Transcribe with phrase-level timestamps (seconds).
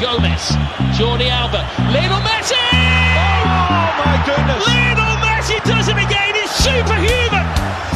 [0.00, 0.52] Gomez,
[0.98, 1.62] Jordi Alba,
[1.94, 2.58] Lionel Messi!
[2.58, 4.60] Oh my goodness!
[4.66, 6.34] Lionel Messi does it again.
[6.34, 7.46] He's superhuman.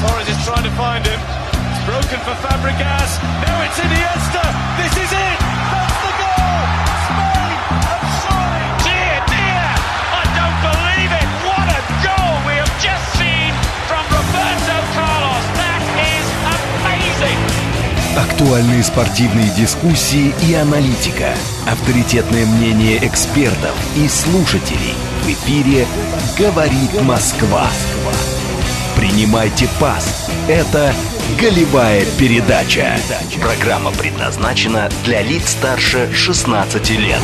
[0.02, 1.18] Torres is trying to find him.
[1.18, 3.18] It's broken for Fabregas.
[3.42, 4.44] Now it's Iniesta.
[4.78, 5.75] This is it.
[18.16, 21.34] Актуальные спортивные дискуссии и аналитика.
[21.66, 24.94] Авторитетное мнение экспертов и слушателей.
[25.22, 25.86] В эфире
[26.38, 27.68] «Говорит Москва».
[28.96, 30.30] Принимайте пас.
[30.48, 30.94] Это
[31.38, 32.96] «Голевая передача».
[33.38, 37.20] Программа предназначена для лиц старше 16 лет.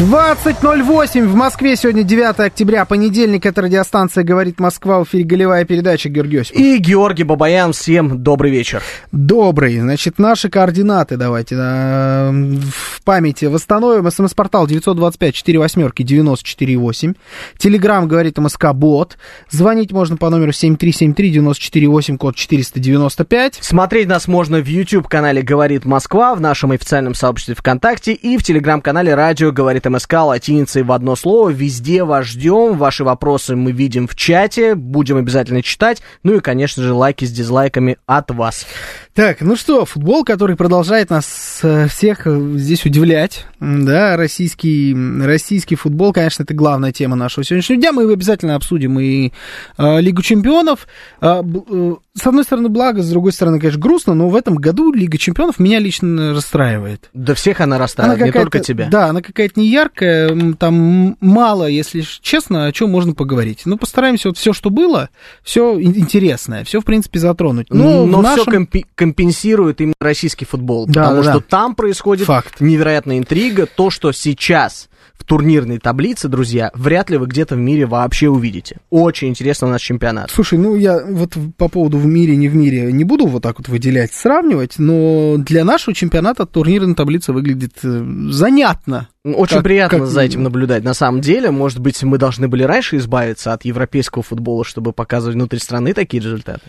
[0.00, 1.76] 20.08 в Москве.
[1.76, 3.44] Сегодня 9 октября, понедельник.
[3.44, 5.00] Это радиостанция «Говорит Москва».
[5.00, 6.08] В эфире «Голевая передача».
[6.08, 6.58] Георгий Осипов.
[6.58, 8.82] И Георгий Бабаян, всем добрый вечер.
[9.12, 9.78] Добрый.
[9.78, 14.10] Значит, наши координаты давайте э, в памяти восстановим.
[14.10, 17.14] СМС-портал 925 4 восьмерки 94,8.
[17.58, 19.18] Телеграмм «Говорит МСК Бот».
[19.50, 23.58] Звонить можно по номеру 7373-94,8, код 495.
[23.60, 29.14] Смотреть нас можно в YouTube-канале «Говорит Москва», в нашем официальном сообществе ВКонтакте и в Телеграм-канале
[29.14, 31.50] «Радио Говорит МСК» латиницей в одно слово.
[31.50, 32.78] Везде вас ждем.
[32.78, 34.74] Ваши вопросы мы видим в чате.
[34.74, 36.02] Будем обязательно читать.
[36.22, 38.66] Ну и, конечно же, лайки с дизлайками от вас.
[39.14, 45.74] Так, ну что, футбол, который продолжает нас э, всех э, здесь удивлять, да, российский, российский
[45.74, 49.32] футбол, конечно, это главная тема нашего сегодняшнего дня, мы обязательно обсудим и
[49.78, 50.86] э, Лигу чемпионов,
[51.20, 54.92] А, э, с одной стороны благо, с другой стороны, конечно, грустно, но в этом году
[54.92, 57.08] Лига чемпионов меня лично расстраивает.
[57.14, 58.88] Да всех она расставит, не какая-то- только тебя.
[58.90, 63.62] Да, она какая-то не яркая, м, там мало, если честно, о чем можно поговорить.
[63.64, 65.08] Ну, постараемся вот все, что было,
[65.44, 67.68] все интересное, все, в принципе, затронуть.
[67.70, 70.86] Ну, Но в все нашем- компенсирует именно российский футбол.
[70.86, 71.46] Да, потому да, что да.
[71.48, 72.60] там происходит Факт.
[72.60, 73.66] невероятная интрига.
[73.66, 78.78] То, что сейчас в турнирной таблице, друзья, вряд ли вы где-то в мире вообще увидите.
[78.90, 80.30] Очень интересно у нас чемпионат.
[80.30, 83.58] Слушай, ну я вот по поводу в мире, не в мире не буду вот так
[83.58, 89.08] вот выделять, сравнивать, но для нашего чемпионата турнирная таблица выглядит э, занятно.
[89.24, 90.82] Очень Как- приятно как- за этим наблюдать.
[90.82, 95.36] На самом деле, может быть, мы должны были раньше избавиться от европейского футбола, чтобы показывать
[95.36, 96.62] внутри страны такие результаты.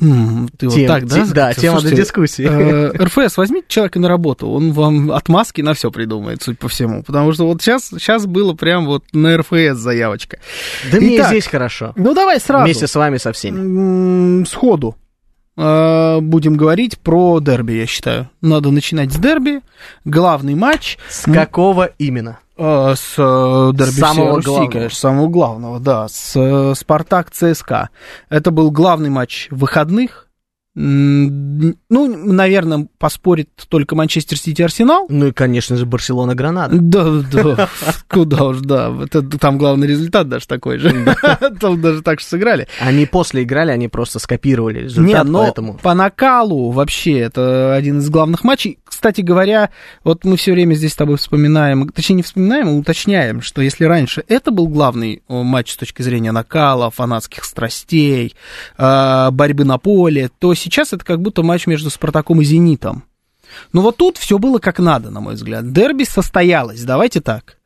[0.00, 1.14] М, Ты вот так, да?
[1.26, 2.46] те- да, тема для дискуссии.
[2.48, 7.02] э, РФС, возьмите человека на работу, он вам отмазки на все придумает, судя по всему.
[7.02, 10.38] Потому что вот сейчас, сейчас было прям вот на РФС заявочка.
[10.92, 11.92] Да мне здесь хорошо.
[11.96, 12.64] Ну давай сразу.
[12.64, 14.44] Вместе с вами со всеми.
[14.44, 14.94] Сходу
[15.56, 18.30] э, будем говорить про дерби, я считаю.
[18.40, 19.60] Надо начинать с дерби.
[20.04, 20.98] Главный матч.
[21.08, 22.38] С какого именно?
[22.58, 24.70] Э, С э, дерби Самого Руси, главного.
[24.70, 27.90] конечно, самого главного, да, с э, Спартак ЦСКА.
[28.28, 30.24] Это был главный матч выходных.
[30.80, 35.06] Ну, наверное, поспорит только Манчестер Сити Арсенал.
[35.08, 36.76] Ну и, конечно же, Барселона Гранада.
[36.78, 37.68] Да, да,
[38.08, 38.94] куда уж, да.
[39.02, 41.16] Это, там главный результат даже такой же.
[41.60, 42.68] Там даже так же сыграли.
[42.80, 45.74] Они после играли, они просто скопировали результат, Нет, но поэтому...
[45.74, 48.78] по накалу вообще это один из главных матчей.
[48.98, 49.70] Кстати говоря,
[50.02, 53.84] вот мы все время здесь с тобой вспоминаем, точнее не вспоминаем, а уточняем, что если
[53.84, 58.34] раньше это был главный матч с точки зрения накала, фанатских страстей,
[58.76, 63.04] э, борьбы на поле, то сейчас это как будто матч между Спартаком и Зенитом.
[63.72, 65.72] Но вот тут все было как надо, на мой взгляд.
[65.72, 67.56] Дерби состоялось, давайте так.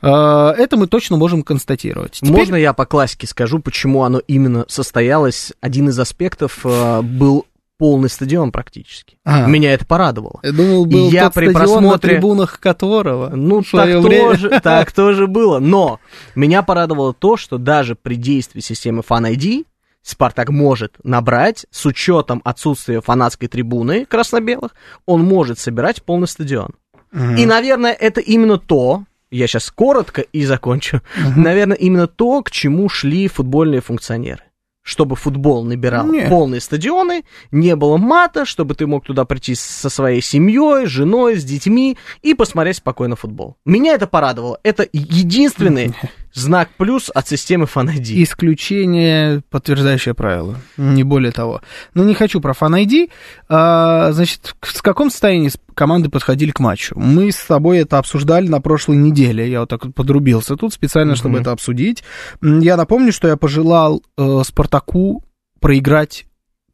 [0.00, 2.12] Э, Это мы точно можем констатировать.
[2.12, 5.52] Теперь- Можно я по классике скажу, почему оно именно состоялось?
[5.60, 7.44] Один из аспектов э, был
[7.78, 9.16] полный стадион практически.
[9.24, 9.46] А.
[9.46, 10.40] Меня это порадовало.
[10.42, 14.18] Я думал, И был я тот при стадион, на просмотре- трибунах которого Ну, так время-
[14.30, 15.60] тоже, так тоже было.
[15.60, 16.00] Но
[16.34, 19.64] меня порадовало то, что даже при действии системы Fan ID
[20.02, 24.74] Спартак может набрать, с учетом отсутствия фанатской трибуны красно-белых,
[25.06, 26.70] он может собирать полный стадион.
[27.12, 31.02] И, наверное, это именно то, я сейчас коротко и закончу,
[31.36, 34.42] наверное, именно то, к чему шли футбольные функционеры.
[34.88, 36.28] Чтобы футбол набирал Не.
[36.30, 41.44] полные стадионы, не было мата, чтобы ты мог туда прийти со своей семьей, женой, с
[41.44, 43.58] детьми и посмотреть спокойно футбол.
[43.66, 44.58] Меня это порадовало.
[44.62, 45.94] Это единственный
[46.38, 48.22] знак плюс от системы Fan ID.
[48.22, 51.60] Исключение, подтверждающее правило, не более того.
[51.94, 53.10] Но не хочу про Fan ID.
[53.48, 56.98] А, значит, в каком состоянии команды подходили к матчу?
[56.98, 59.50] Мы с тобой это обсуждали на прошлой неделе.
[59.50, 62.02] Я вот так вот подрубился тут специально, чтобы это обсудить.
[62.42, 65.24] Я напомню, что я пожелал э, Спартаку
[65.60, 66.26] проиграть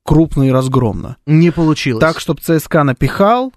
[0.04, 1.16] крупно и разгромно.
[1.26, 2.00] Не получилось.
[2.00, 3.52] Так, чтобы ЦСКА напихал,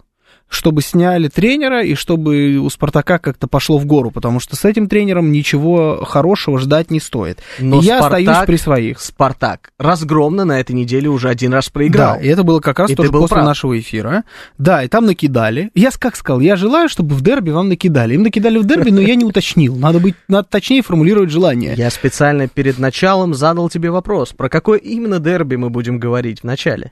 [0.50, 4.88] чтобы сняли тренера и чтобы у Спартака как-то пошло в гору, потому что с этим
[4.88, 7.40] тренером ничего хорошего ждать не стоит.
[7.60, 9.00] Но и я Спартак- остаюсь при своих.
[9.00, 12.16] Спартак разгромно на этой неделе уже один раз проиграл.
[12.16, 13.46] Да, и это было как раз И тоже после прав.
[13.46, 14.24] нашего эфира.
[14.58, 15.70] Да, и там накидали.
[15.76, 18.14] Я как сказал, я желаю, чтобы в дерби вам накидали.
[18.16, 19.76] Им накидали в дерби, но я не уточнил.
[19.76, 21.74] Надо быть, надо точнее формулировать желание.
[21.76, 26.44] Я специально перед началом задал тебе вопрос, про какое именно дерби мы будем говорить в
[26.44, 26.92] начале.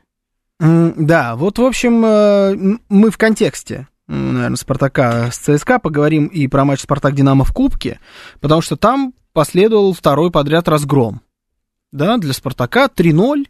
[0.59, 6.63] Да, вот, в общем, э, мы в контексте, наверное, Спартака с ЦСКА поговорим и про
[6.63, 7.99] матч Спартак-Динамо в Кубке,
[8.39, 11.21] потому что там последовал второй подряд разгром.
[11.91, 13.47] Да, для Спартака 3-0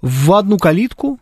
[0.00, 1.20] в одну калитку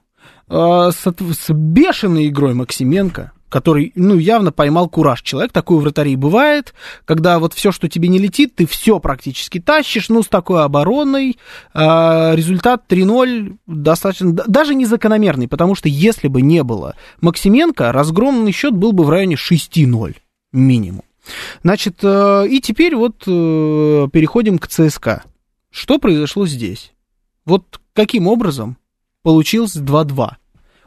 [0.48, 5.22] э, с, с бешеной игрой Максименко, который, ну, явно поймал кураж.
[5.22, 6.74] Человек такой вратарей бывает,
[7.04, 11.38] когда вот все, что тебе не летит, ты все практически тащишь, ну, с такой обороной.
[11.72, 17.92] А, результат 3-0 достаточно, да- даже не закономерный, потому что если бы не было Максименко,
[17.92, 20.16] разгромный счет был бы в районе 6-0
[20.50, 21.04] минимум.
[21.62, 25.22] Значит, э, и теперь вот э, переходим к ЦСКА.
[25.70, 26.92] Что произошло здесь?
[27.44, 28.78] Вот каким образом
[29.22, 30.32] получилось 2-2?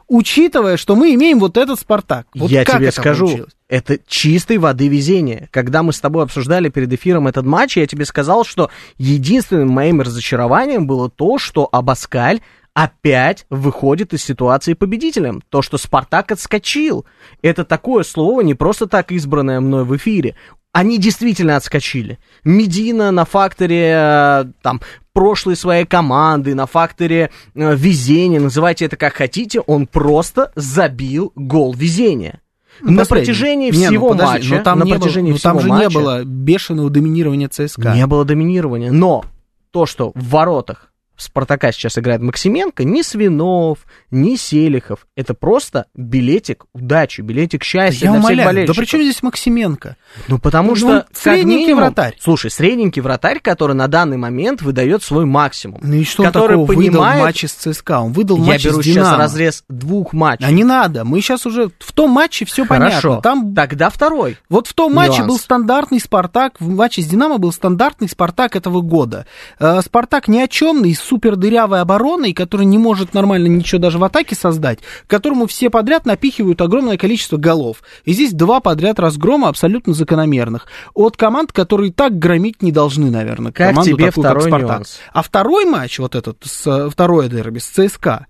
[0.08, 2.26] Учитывая, что мы имеем вот этот Спартак.
[2.34, 3.52] Вот Я тебе это скажу, получилось?
[3.68, 5.48] это чистой воды везение.
[5.50, 10.00] Когда мы с тобой обсуждали перед эфиром этот матч, я тебе сказал, что единственным моим
[10.00, 12.40] разочарованием было то, что Абаскаль
[12.72, 15.42] опять выходит из ситуации победителем.
[15.50, 17.04] То, что Спартак отскочил.
[17.42, 20.36] Это такое слово, не просто так избранное мной в эфире.
[20.78, 22.20] Они действительно отскочили.
[22.44, 24.80] Медина на факторе э, там
[25.12, 31.74] прошлой своей команды, на факторе э, везения, называйте это как хотите, он просто забил гол
[31.74, 32.42] везения.
[32.80, 33.26] Ну, на последний.
[33.26, 35.60] протяжении Не, ну, всего подожди, матча, но там на не было- протяжении ну, там всего
[35.62, 37.94] же матча не было бешеного доминирования ЦСКА.
[37.96, 38.92] не было доминирования.
[38.92, 39.24] Но
[39.72, 40.87] то, что в воротах
[41.18, 43.78] Спартака сейчас играет Максименко, ни Свинов,
[44.10, 45.06] ни Селихов.
[45.16, 48.76] Это просто билетик удачи, билетик счастья Я для всех умоляю, да болельщиков.
[48.76, 49.96] при чем здесь Максименко?
[50.28, 50.86] Ну, потому Ну, что...
[50.86, 52.16] он средненький минимум- вратарь.
[52.20, 55.80] Слушай, средненький вратарь, который на данный момент выдает свой максимум.
[55.82, 58.00] Ну и что он который такого выдал в понимает- матче с ЦСКА?
[58.00, 60.46] Он выдал Я матч беру с сейчас разрез двух матчей.
[60.46, 63.22] А не надо, мы сейчас уже в том матче все Хорошо, понятно.
[63.22, 64.38] Там тогда второй.
[64.48, 65.26] Вот в том матче Нюанс.
[65.28, 69.26] был стандартный Спартак, в матче с Динамо был стандартный Спартак этого года.
[69.58, 73.98] Э, Спартак ни о чемный, с супер дырявой обороной, который не может нормально ничего даже
[73.98, 77.82] в атаке создать, которому все подряд напихивают огромное количество голов.
[78.04, 80.66] И здесь два подряд разгрома абсолютно закономерных.
[80.94, 83.52] От команд, которые так громить не должны, наверное.
[83.52, 84.76] Как команду тебе такую, как второй Спартак.
[84.76, 84.98] нюанс?
[85.12, 88.26] А второй матч, вот этот, с, второе дерби с ЦСКА,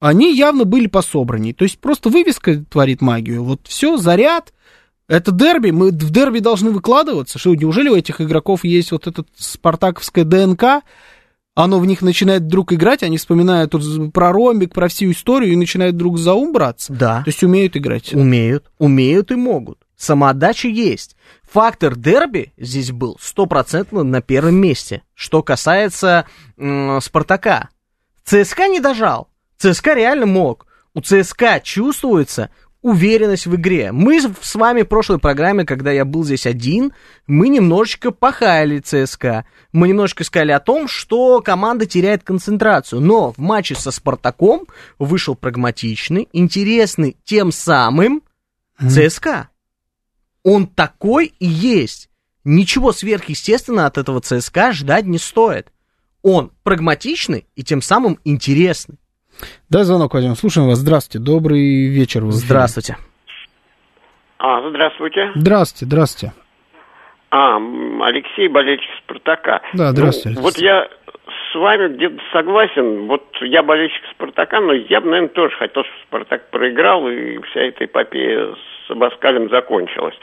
[0.00, 1.52] они явно были пособраннее.
[1.52, 3.44] То есть просто вывеска творит магию.
[3.44, 4.52] Вот все, заряд.
[5.06, 7.38] Это дерби, мы в дерби должны выкладываться.
[7.38, 10.82] Что, неужели у этих игроков есть вот этот спартаковское ДНК?
[11.62, 13.74] Оно в них начинает вдруг играть, они вспоминают
[14.12, 16.92] про ромбик, про всю историю и начинают вдруг за ум браться.
[16.92, 17.22] Да.
[17.22, 18.14] То есть умеют играть.
[18.14, 19.78] Умеют, умеют и могут.
[19.96, 21.16] Самоотдача есть.
[21.52, 25.02] Фактор дерби здесь был стопроцентно на первом месте.
[25.14, 26.26] Что касается
[26.56, 27.68] м, Спартака.
[28.24, 29.28] ЦСКА не дожал.
[29.58, 30.66] ЦСКА реально мог.
[30.94, 32.50] У ЦСКА чувствуется
[32.82, 33.92] уверенность в игре.
[33.92, 36.92] Мы с вами в прошлой программе, когда я был здесь один,
[37.26, 39.44] мы немножечко пахали ЦСКА.
[39.72, 43.00] Мы немножечко сказали о том, что команда теряет концентрацию.
[43.00, 44.66] Но в матче со Спартаком
[44.98, 48.22] вышел прагматичный, интересный тем самым
[48.78, 49.48] ЦСКА.
[50.42, 52.08] Он такой и есть.
[52.44, 55.70] Ничего сверхъестественного от этого ЦСКА ждать не стоит.
[56.22, 58.99] Он прагматичный и тем самым интересный.
[59.68, 60.34] Да, звонок, Вадим.
[60.36, 60.78] Слушаем вас.
[60.78, 61.24] Здравствуйте.
[61.24, 62.22] Добрый вечер.
[62.30, 62.96] Здравствуйте.
[64.38, 65.32] А, здравствуйте.
[65.34, 66.34] Здравствуйте, здравствуйте.
[67.30, 69.60] А, Алексей, болельщик Спартака.
[69.74, 70.88] Да, здравствуйте, Ну, вот я
[71.50, 73.06] с вами где-то согласен.
[73.06, 77.60] Вот я болельщик Спартака, но я бы, наверное, тоже хотел, чтобы Спартак проиграл, и вся
[77.62, 78.54] эта эпопея
[78.86, 80.18] с Абаскалем закончилась.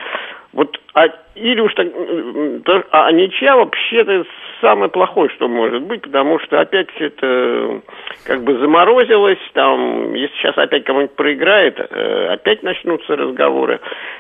[0.53, 4.25] Вот, а, или уж так, м, то- а ничья вообще-то
[4.62, 7.81] самое плохое, что может быть, потому что опять это
[8.25, 13.79] как бы заморозилось, там, если сейчас опять кому-нибудь проиграет, э, опять начнутся разговоры.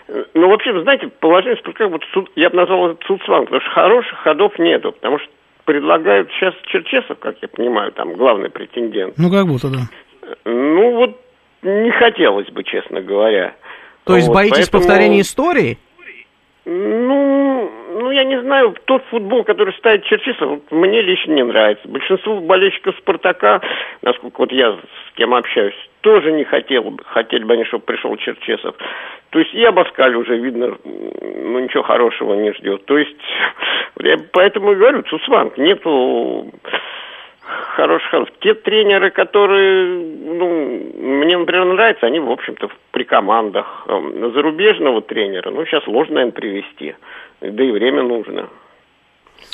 [0.09, 3.71] Э, Ну, вообще, знаете, положение Спартака, вот суд- я бы назвал это цуцван, потому что
[3.71, 5.29] хороших ходов нету, потому что
[5.67, 9.15] предлагают сейчас Черчесов, как я понимаю, там главный претендент.
[9.17, 9.79] Ну, как будто, да.
[10.45, 11.19] Ну, вот
[11.61, 13.53] не хотелось бы, честно говоря.
[14.05, 15.77] То есть Вот, боитесь поэтому- повторения истории?
[16.69, 21.87] Ну, ну, я не знаю, тот футбол, который ставит Черчесов, вот мне лично не нравится.
[21.87, 23.61] Большинство болельщиков Спартака,
[24.01, 28.75] насколько вот я с кем общаюсь, тоже не хотел хотели бы они, чтобы пришел Черчесов.
[29.29, 32.83] То есть и Абаскаль уже видно, ну, ничего хорошего не ждет.
[32.83, 33.15] То есть,
[34.01, 36.51] я поэтому и говорю, Цусванг, нету
[37.75, 38.33] Хороший, хороший.
[38.41, 39.99] Те тренеры, которые,
[40.35, 43.85] ну, мне, например, нравятся, они, в общем-то, при командах.
[43.87, 46.95] Эм, Зарубежного тренера, ну, сейчас сложно, наверное, привести.
[47.41, 48.49] Да и время нужно.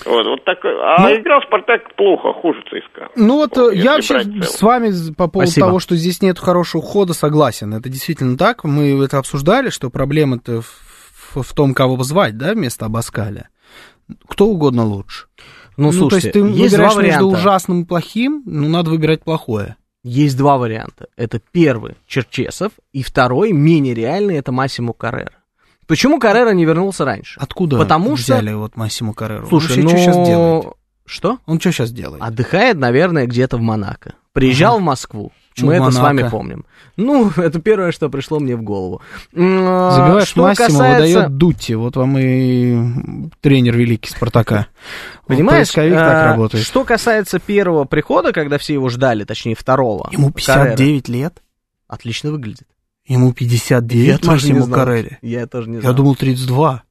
[0.06, 0.60] Вот, вот так.
[0.64, 3.10] А Ну- играл Спартак плохо, хуже ЦСКА.
[3.16, 5.68] Ну вот Вот, э, я вообще с вами по поводу Спасибо.
[5.68, 7.74] того, что здесь нет хорошего хода, согласен.
[7.74, 8.64] Это действительно так.
[8.64, 13.50] Мы это обсуждали, что проблема-то в, в том, кого звать, да, вместо Абаскаля.
[14.30, 15.26] Кто угодно лучше.
[15.78, 19.24] Ну, то слушайте, есть ты есть выбираешь два между ужасным и плохим, ну, надо выбирать
[19.24, 19.76] плохое.
[20.04, 21.08] Есть два варианта.
[21.16, 25.32] Это первый Черчесов, и второй, менее реальный, это Массимо Каррера.
[25.88, 27.40] Почему Каррера не вернулся раньше?
[27.40, 29.48] Откуда Потому что- взяли вот Массимо Карреру?
[29.48, 29.90] Слушай, ну...
[29.90, 30.66] что сейчас делает?
[31.06, 31.40] Что?
[31.46, 32.22] Он что сейчас делает?
[32.22, 34.14] Отдыхает, наверное, где-то в Монако.
[34.32, 35.32] Приезжал в Москву.
[35.54, 36.32] Почему Мы в это с вами Монако?
[36.36, 36.66] помним.
[36.98, 39.02] Ну, это первое, что пришло мне в голову.
[39.36, 41.76] А, Забиваешь что Массимо, касается- выдает Дутти.
[41.76, 42.78] Вот вам и
[43.42, 44.68] тренер великий Спартака.
[45.28, 46.64] Вот Понимаешь, поисковик так а, работает.
[46.66, 50.10] что касается первого прихода, когда все его ждали, точнее второго.
[50.12, 51.42] Ему Каррера, 59 лет?
[51.88, 52.68] Отлично выглядит.
[53.06, 54.68] Ему 59 Я знал.
[54.70, 55.18] Каррери.
[55.22, 55.94] Я тоже не Я знал.
[55.94, 56.84] думал 32.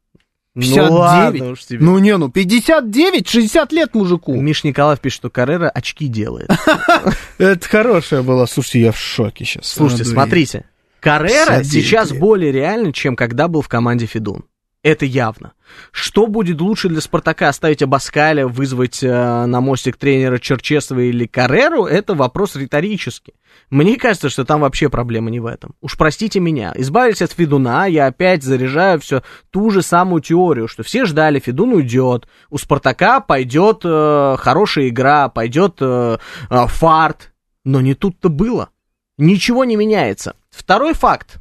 [0.54, 0.90] Ну 59.
[0.90, 1.78] ладно уж тебе.
[1.80, 4.35] Ну не, ну 59, 60 лет мужику.
[4.35, 6.50] Миш Николаев пишет, что Каррера очки делает.
[7.38, 8.47] Это хорошая была.
[8.47, 9.66] Слушайте, я в шоке сейчас.
[9.66, 10.66] Слушайте, смотрите.
[11.00, 14.44] Каррера 59 сейчас более реальный, чем когда был в команде Федун.
[14.83, 15.53] Это явно.
[15.93, 17.49] Что будет лучше для Спартака?
[17.49, 21.87] Оставить Абаскаля, вызвать э, на мостик тренера Черчесова или Карреру?
[21.87, 23.35] Это вопрос риторический.
[23.71, 25.77] Мне кажется, что там вообще проблема не в этом.
[25.81, 26.73] Уж простите меня.
[26.75, 31.73] Избавились от Федуна, я опять заряжаю все ту же самую теорию, что все ждали, Федун
[31.73, 36.19] уйдет, у Спартака пойдет э, хорошая игра, пойдет э,
[36.51, 37.33] э, фарт.
[37.65, 38.71] Но не тут-то было.
[39.17, 40.35] Ничего не меняется.
[40.51, 41.41] Второй факт.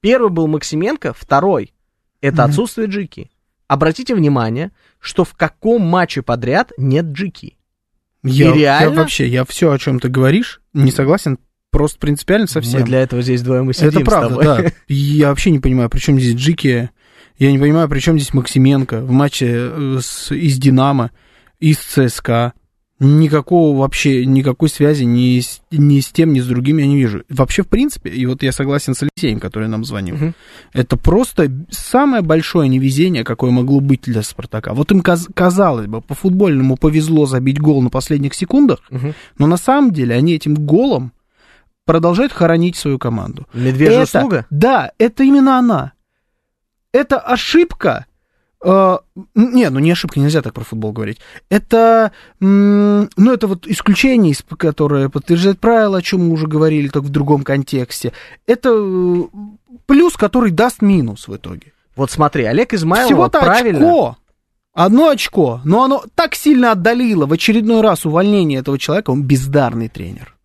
[0.00, 1.74] Первый был Максименко, второй—
[2.20, 2.50] это Мгм.
[2.50, 3.30] отсутствие Джики.
[3.66, 7.56] Обратите внимание, что в каком матче подряд нет Джики.
[8.24, 8.94] Я, реально?
[8.94, 11.38] я вообще, я все, о чем ты говоришь, не согласен,
[11.70, 12.80] просто принципиально совсем.
[12.80, 14.44] Мы для этого здесь двое сидим Это с правда, тобой.
[14.44, 14.72] да.
[14.88, 16.90] Я вообще не понимаю, при чем здесь Джики,
[17.38, 21.10] я не понимаю, при чем здесь Максименко в матче э, с, из Динамо,
[21.60, 22.54] из ЦСКА.
[23.00, 27.22] Никакого вообще, никакой связи ни с, ни с тем, ни с другим я не вижу.
[27.28, 30.34] Вообще, в принципе, и вот я согласен с Алексеем, который нам звонил, Мгм.
[30.72, 34.74] это просто самое большое невезение, какое могло быть для Спартака.
[34.74, 39.14] Вот им, каз- казалось бы, по футбольному повезло забить гол на последних секундах, Мгм.
[39.38, 41.12] но на самом деле они этим голом
[41.84, 43.46] продолжают хоронить свою команду.
[43.54, 44.46] Медвежья Это- услуга?
[44.50, 45.92] Да, это именно она.
[46.92, 48.06] Это ошибка.
[48.64, 49.00] Н-
[49.34, 51.18] не, ну не ошибка, нельзя так про футбол говорить.
[51.48, 57.10] Это, ну это вот исключение, которое подтверждает правило, о чем мы уже говорили, только в
[57.10, 58.12] другом контексте.
[58.46, 59.22] Это э,
[59.86, 61.72] плюс, который даст минус в итоге.
[61.94, 63.78] Вот смотри, Олег Измайлов Всего-то правильно...
[63.78, 64.16] очко.
[64.72, 69.88] Одно очко, но оно так сильно отдалило в очередной раз увольнение этого человека, он бездарный
[69.88, 70.36] тренер.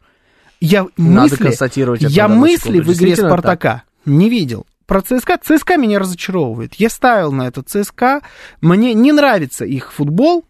[0.60, 3.40] Я Надо мысли, констатировать это я мысли в игре Действительно так.
[3.40, 4.66] Спартака не видел.
[4.86, 6.76] Про ЦСКА, ЦСКА меня разочаровывает.
[6.76, 8.22] Я ставил на это ЦСКА,
[8.62, 10.46] мне не нравится их футбол,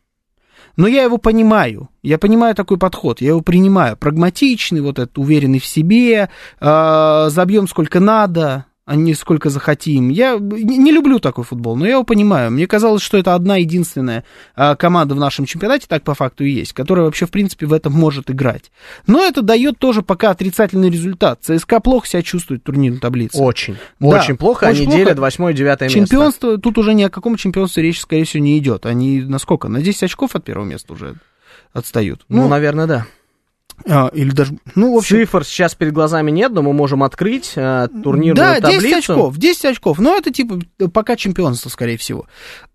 [0.75, 1.89] но я его понимаю.
[2.01, 3.95] Я понимаю такой подход, я его принимаю.
[3.95, 10.09] Прагматичный, вот этот уверенный в себе, э, забьем сколько надо, а не сколько захотим.
[10.09, 12.51] Я не люблю такой футбол, но я его понимаю.
[12.51, 14.25] Мне казалось, что это одна единственная
[14.57, 17.71] э, команда в нашем чемпионате, так по факту и есть, которая вообще, в принципе, в
[17.71, 18.71] этом может играть.
[19.07, 21.39] Но это дает тоже пока отрицательный результат.
[21.43, 23.37] ЦСКА плохо себя чувствует в турнирной таблице.
[23.37, 24.97] Очень, Да, очень плохо, очень они плохо.
[24.97, 25.89] делят 8-9 место.
[25.89, 28.85] Чемпионство, тут уже ни о каком чемпионстве речь, скорее всего, не идет.
[28.85, 29.69] Они на сколько?
[29.69, 31.15] На 10 очков от первого места уже
[31.71, 32.25] отстают.
[32.27, 33.05] Ну, Ну, наверное, да.
[33.87, 37.53] А, или даже, ну, в общем, Цифр сейчас перед глазами нет, но мы можем открыть
[37.55, 39.13] э, турнирную да, 10 таблицу.
[39.13, 39.99] очков, 10 очков.
[39.99, 40.59] Но это типа
[40.93, 42.25] пока чемпионство, скорее всего.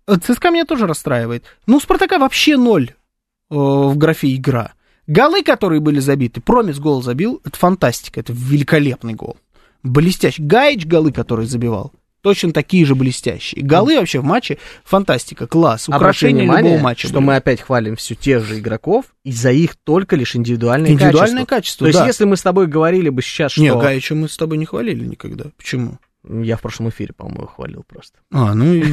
[0.07, 1.45] ЦСКА меня тоже расстраивает.
[1.67, 4.73] Ну, у Спартака вообще ноль э, в графе игра.
[5.07, 9.37] Голы, которые были забиты, Промис гол забил, это фантастика, это великолепный гол.
[9.81, 10.43] Блестящий.
[10.43, 13.63] Гаич голы, которые забивал, точно такие же блестящие.
[13.63, 17.07] Голы вообще в матче фантастика, класс, украшение внимание, любого матча.
[17.07, 17.25] что были.
[17.27, 21.55] мы опять хвалим все тех же игроков, и за их только лишь индивидуальные Индивидуальное качества.
[21.55, 22.07] качество, То есть, да.
[22.07, 23.61] если мы с тобой говорили бы сейчас, что...
[23.61, 25.45] Не, Гаича мы с тобой не хвалили никогда.
[25.57, 25.97] Почему?
[26.27, 28.19] Я в прошлом эфире, по-моему, хвалил просто.
[28.31, 28.83] А, ну, и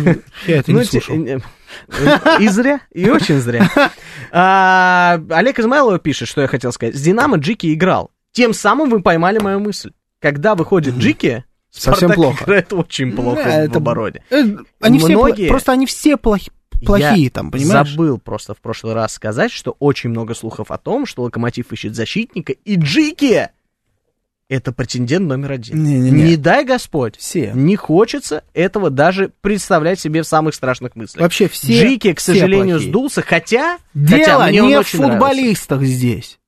[0.47, 1.17] я это Ну, не те- слушал.
[2.41, 3.69] И зря, и очень зря.
[4.33, 6.95] А, Олег Измайлов пишет, что я хотел сказать.
[6.95, 8.11] С Динамо Джики играл.
[8.33, 9.91] Тем самым вы поймали мою мысль.
[10.21, 11.45] Когда выходит Джики,
[11.77, 12.45] Совсем Спартак плохо.
[12.45, 14.23] играет очень плохо Да, в это- обороне.
[14.31, 14.45] Э,
[14.81, 16.51] Они все, Многие- пла- просто они все плохи-
[16.85, 17.91] плохие Я там, понимаешь?
[17.91, 21.95] Забыл просто в прошлый раз сказать, что очень много слухов о том, что Локомотив ищет
[21.95, 23.51] защитника, и Джики
[24.49, 25.83] это претендент номер один.
[25.83, 26.23] Не-не-не.
[26.23, 27.17] Не дай Господь.
[27.19, 27.51] Все.
[27.55, 31.21] Не хочется этого даже представлять себе в самых страшных мыслях.
[31.21, 31.81] Вообще все.
[31.83, 32.91] Джики, к все сожалению, плохие.
[32.91, 33.79] сдулся, хотя...
[33.93, 35.19] Дело хотя мне не в очень нравился.
[35.19, 36.39] футболистах здесь.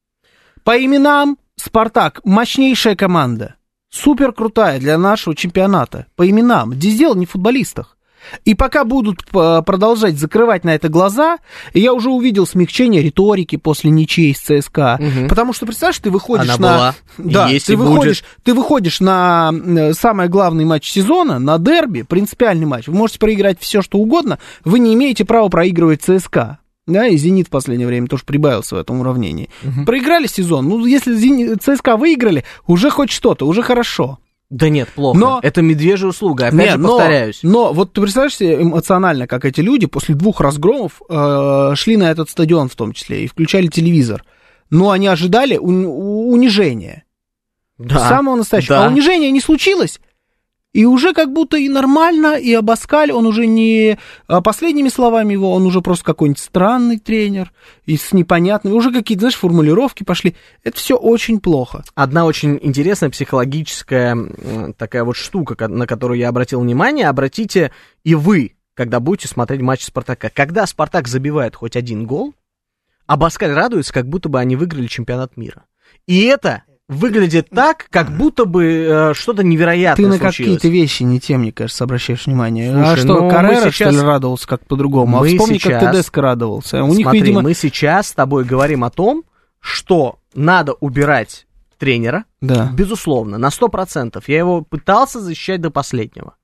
[0.63, 3.57] По именам Спартак мощнейшая команда.
[3.91, 6.07] Супер крутая для нашего чемпионата.
[6.17, 6.75] По именам.
[6.75, 7.95] Здесь дело не в футболистах.
[8.45, 11.39] И пока будут п- продолжать закрывать на это глаза,
[11.73, 14.99] я уже увидел смягчение риторики после ничьей с ЦСКА.
[15.01, 15.29] Мгм.
[15.29, 16.77] Потому что, представляешь, ты выходишь Она на...
[16.77, 17.89] была, Да, есть ты и будет.
[17.89, 22.89] выходишь, ты выходишь на э, самый главный матч сезона, на дерби, принципиальный матч.
[22.89, 26.59] Вы можете проиграть все, что угодно, вы не имеете права проигрывать ЦСКА.
[26.89, 29.49] Да, и «Зенит» в последнее время тоже прибавился в этом уравнении.
[29.87, 30.69] Проиграли сезон.
[30.69, 34.19] Ну, если «Зенит», ЦСКА выиграли, уже хоть что-то, уже хорошо.
[34.51, 35.19] Да нет, плохо.
[35.19, 37.41] Но- Это медвежья услуга, опять Нет, же но- повторяюсь.
[37.43, 42.11] Но, вот ты представляешь себе эмоционально, как эти люди после двух разгромов э, шли на
[42.11, 44.25] этот стадион в том числе и включали телевизор.
[44.71, 47.05] Но они ожидали уни- у- унижения.
[47.77, 48.09] Да.
[48.09, 48.77] Самого настоящего.
[48.77, 48.87] Да.
[48.87, 50.01] А унижения не случилось.
[50.75, 55.53] И уже как будто и нормально, и Абаскаль, он уже не а, последними словами его,
[55.53, 57.53] он уже просто какой-нибудь странный тренер,
[57.87, 60.37] и с непонятными, уже какие-то, знаешь, формулировки пошли.
[60.63, 61.85] Это все очень плохо.
[61.95, 64.17] Одна очень интересная психологическая
[64.77, 67.73] такая вот штука, на которую я обратил внимание, обратите
[68.05, 70.29] и вы, когда будете смотреть матч Спартака.
[70.29, 72.35] Когда Спартак забивает хоть один гол,
[73.07, 75.65] Абаскаль радуется, как будто бы они выиграли чемпионат мира.
[76.07, 81.21] И это выглядит так, как будто бы э, что-то невероятное Ты на какие-то вещи не
[81.21, 82.73] тем, мне кажется, обращаешь внимание.
[82.75, 85.21] а Слушай, что, ну, Каррера, сейчас- что ли, радовался как по-другому?
[85.21, 86.83] А вспомни, как сейчас- Тедеско радовался.
[86.83, 87.43] У них, Смотри, видимо...
[87.43, 89.25] мы сейчас с тобой говорим о том,
[89.61, 91.47] что надо убирать
[91.79, 92.71] тренера, Да.
[92.75, 94.25] Безусловно, на 100%.
[94.27, 96.35] Я его пытался защищать до последнего.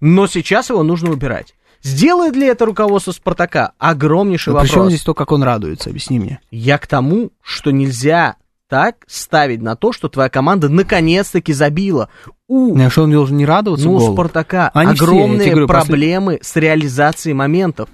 [0.00, 1.54] Но сейчас его нужно убирать.
[1.82, 3.72] Сделает ли это руководство Спартака?
[3.78, 4.70] Огромнейший Ну, вопрос.
[4.70, 6.40] Причем здесь то, как он радуется, объясни мне.
[6.50, 8.36] Я к тому, что нельзя
[8.68, 12.08] так ставить на то, что твоя команда наконец-таки забила.
[12.48, 14.12] У, А что он должен не радоваться ну, у?
[14.12, 17.88] Спартака Они все, огромные тебе говорю, после- проблемы с реализацией моментов.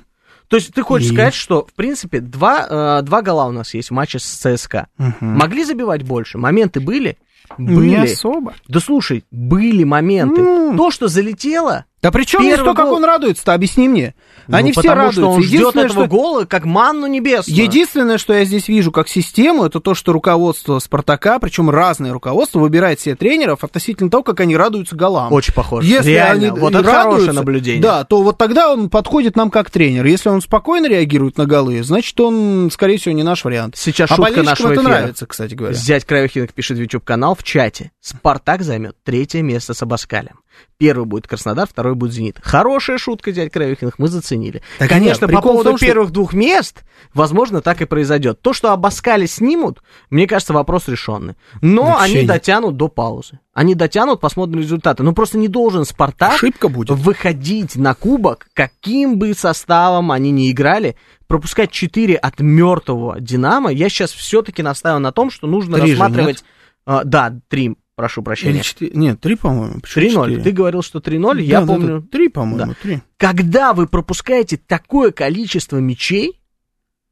[0.49, 1.13] То есть ты хочешь И?
[1.15, 4.89] сказать, что, в принципе, два, э, два гола у нас есть в матче с ЦСКА.
[4.99, 5.15] Мгм.
[5.21, 6.37] Могли забивать больше?
[6.39, 7.17] Моменты были?
[7.59, 8.13] Не Были.
[8.13, 8.55] особо.
[8.69, 10.41] Да слушай, были моменты.
[10.41, 10.77] М.
[10.77, 14.15] То, что залетело, Да при чем здесь Первый то, как гол- он радуется-то, объясни мне.
[14.49, 15.21] Они ну, все потому радуются.
[15.21, 16.11] что он ждет Единственное, этого что...
[16.11, 17.63] гола как манну небесную.
[17.63, 22.59] Единственное, что я здесь вижу как систему, это то, что руководство Спартака, причем разное руководство,
[22.59, 25.33] выбирает себе тренеров относительно того, как они радуются голам.
[25.33, 25.87] Очень похоже.
[25.87, 27.83] Если Реально, они вот это хорошее радуются, наблюдение.
[27.83, 30.05] Да, то вот тогда он подходит нам как тренер.
[30.05, 33.77] Если он спокойно реагирует на голы, значит, он, скорее всего, не наш вариант.
[33.77, 34.91] Сейчас а шутка нашего это эфира.
[34.93, 35.75] нравится, кстати говоря.
[35.75, 37.93] Зять Краевхинг пишет в YouTube-канал в чате.
[38.01, 40.41] Спартак займет третье место с Абаскалем.
[40.79, 42.39] Первый будет Краснодар, второй будет Зенит.
[42.43, 44.63] Хорошая шутка, дядь Краевхинг, мы заценили.
[44.79, 46.83] Так Конечно, нет, по поводу том, что- первых двух мест,
[47.15, 48.41] возможно, так и произойдет.
[48.41, 51.35] То, что Абаскали снимут, мне кажется, вопрос решенный.
[51.61, 52.27] Но Вообще они нет.
[52.27, 53.39] дотянут до паузы.
[53.55, 55.03] Они дотянут, посмотрим результаты.
[55.03, 56.91] Ну, просто не должен Спартак Ошибка будет.
[56.91, 63.89] выходить на кубок, каким бы составом они ни играли, пропускать 4 от мертвого Динамо, я
[63.89, 66.45] сейчас все-таки настаиваю на том, что нужно Три же, рассматривать...
[66.85, 68.63] А, да, 3, прошу Или прощения.
[68.63, 69.81] четыре- Нет, три, по-моему.
[69.81, 70.25] Почему 3-0.
[70.31, 70.43] четыре?
[70.43, 72.01] Ты говорил, что 3-0, Да, я да, помню.
[72.01, 73.01] да, Три, по-моему, три.
[73.17, 76.41] Когда вы пропускаете такое количество мячей,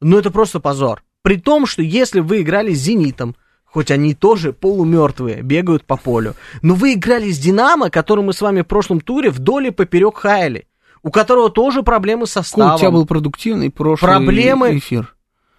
[0.01, 1.03] ну это просто позор.
[1.21, 6.35] При том, что если вы играли с Зенитом, хоть они тоже полумертвые, бегают по полю,
[6.61, 10.17] но вы играли с Динамо, который мы с вами в прошлом туре вдоль и поперек
[10.17, 10.67] хаяли,
[11.03, 12.75] у которого тоже проблемы с Кол, составом.
[12.75, 15.15] у тебя был продуктивный прошлый Проблемы- эфир.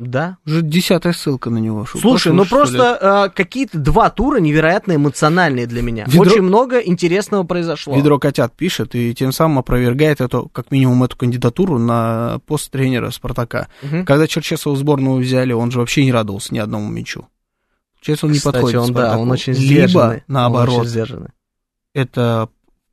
[0.08, 0.38] Да.
[0.46, 1.84] Уже десятая ссылка на него.
[1.86, 6.04] Что, Слушай, ну просто э, какие-то два тура невероятно эмоциональные для меня.
[6.04, 7.96] Ведро- Очень много интересного произошло.
[7.96, 13.10] Ведро котят пишет и тем самым опровергает эту, как минимум, эту кандидатуру на пост тренера
[13.10, 13.68] Спартака.
[13.82, 14.04] Мгм.
[14.04, 17.26] Когда Черчесова в сборную взяли, он же вообще не радовался ни одному мячу.
[18.00, 18.80] Сейчас он не Кстати, подходит.
[18.80, 20.16] он, да, он очень Либо, сдержанный.
[20.16, 21.28] Он наоборот, очень сдержанный.
[21.94, 22.48] это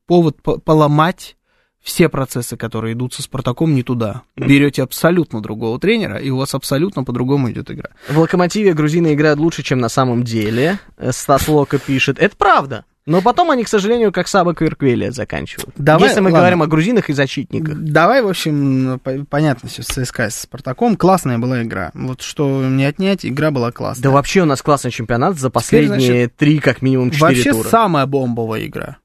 [0.05, 1.35] повод по- поломать
[1.81, 4.23] все процессы, которые идут со Спартаком, не туда.
[4.35, 7.89] Берете абсолютно другого тренера, и у вас абсолютно по-другому идет игра.
[8.09, 10.79] В «Локомотиве» грузины играют лучше, чем на самом деле.
[10.97, 12.19] Э, Стас Лока пишет.
[12.19, 12.85] Это правда.
[13.05, 15.73] Но потом они, к сожалению, как Саба Кверквелия заканчивают.
[15.77, 16.39] Давай, Если мы ладно.
[16.39, 17.75] говорим о грузинах и защитниках.
[17.79, 20.95] Давай, в общем, по- понятно все с ЦСКА с Спартаком.
[20.95, 21.89] Классная была игра.
[21.95, 24.03] Вот что не отнять, игра была классная.
[24.03, 27.67] Да вообще у нас классный чемпионат за последние три, как минимум, четыре Вообще тура.
[27.69, 28.97] самая бомбовая игра.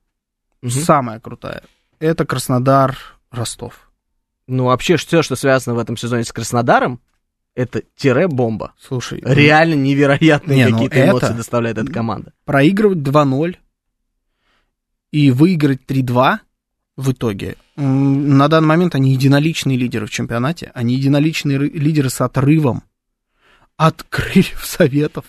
[0.60, 0.70] Мгм.
[0.72, 1.62] Самая крутая.
[1.98, 2.96] Это Краснодар,
[3.30, 3.90] Ростов.
[4.46, 7.00] Ну, вообще, все, что связано в этом сезоне с Краснодаром,
[7.54, 8.74] это тире-бомба.
[8.80, 12.32] Слушай, Реально невероятные Не, ну какие-то это- эмоции доставляет эта команда.
[12.44, 13.56] проигрывать 2-0
[15.12, 16.40] и выиграть 3-2
[16.96, 17.56] в итоге.
[17.76, 20.70] На данный момент они единоличные лидеры в чемпионате.
[20.74, 22.82] Они единоличные ры- лидеры с отрывом
[23.76, 25.24] от крыльев Советов.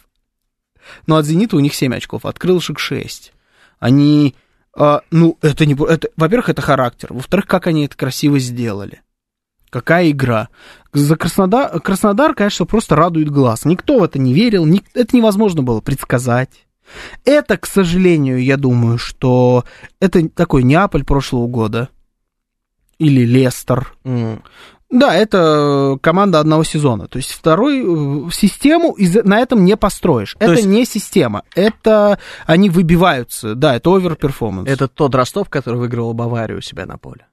[1.08, 3.34] но от «Зенита» у них 7 очков, от крылышек 6.
[3.80, 4.36] Они,
[4.76, 5.74] а, ну, это не...
[5.74, 7.10] Это, во-первых, это характер.
[7.12, 9.02] Во-вторых, как они это красиво сделали.
[9.70, 10.50] Какая игра.
[10.94, 13.66] За Краснодар, Краснодар, конечно, просто радует глаз.
[13.66, 16.66] Никто в это не верил, ник, это невозможно было предсказать.
[17.24, 19.66] Это, к сожалению, я думаю, что
[20.00, 21.90] это такой Неаполь прошлого года.
[23.00, 23.94] Или Лестер.
[24.04, 24.44] М.
[24.92, 27.08] Да, это команда одного сезона.
[27.08, 30.36] То есть вторую систему из, на этом не построишь.
[30.40, 31.44] это есть- не система.
[31.56, 33.56] Это они выбиваются.
[33.56, 34.70] Да, это overperformance.
[34.70, 37.26] Это тот Ростов, который выиграл Баварию у себя на поле.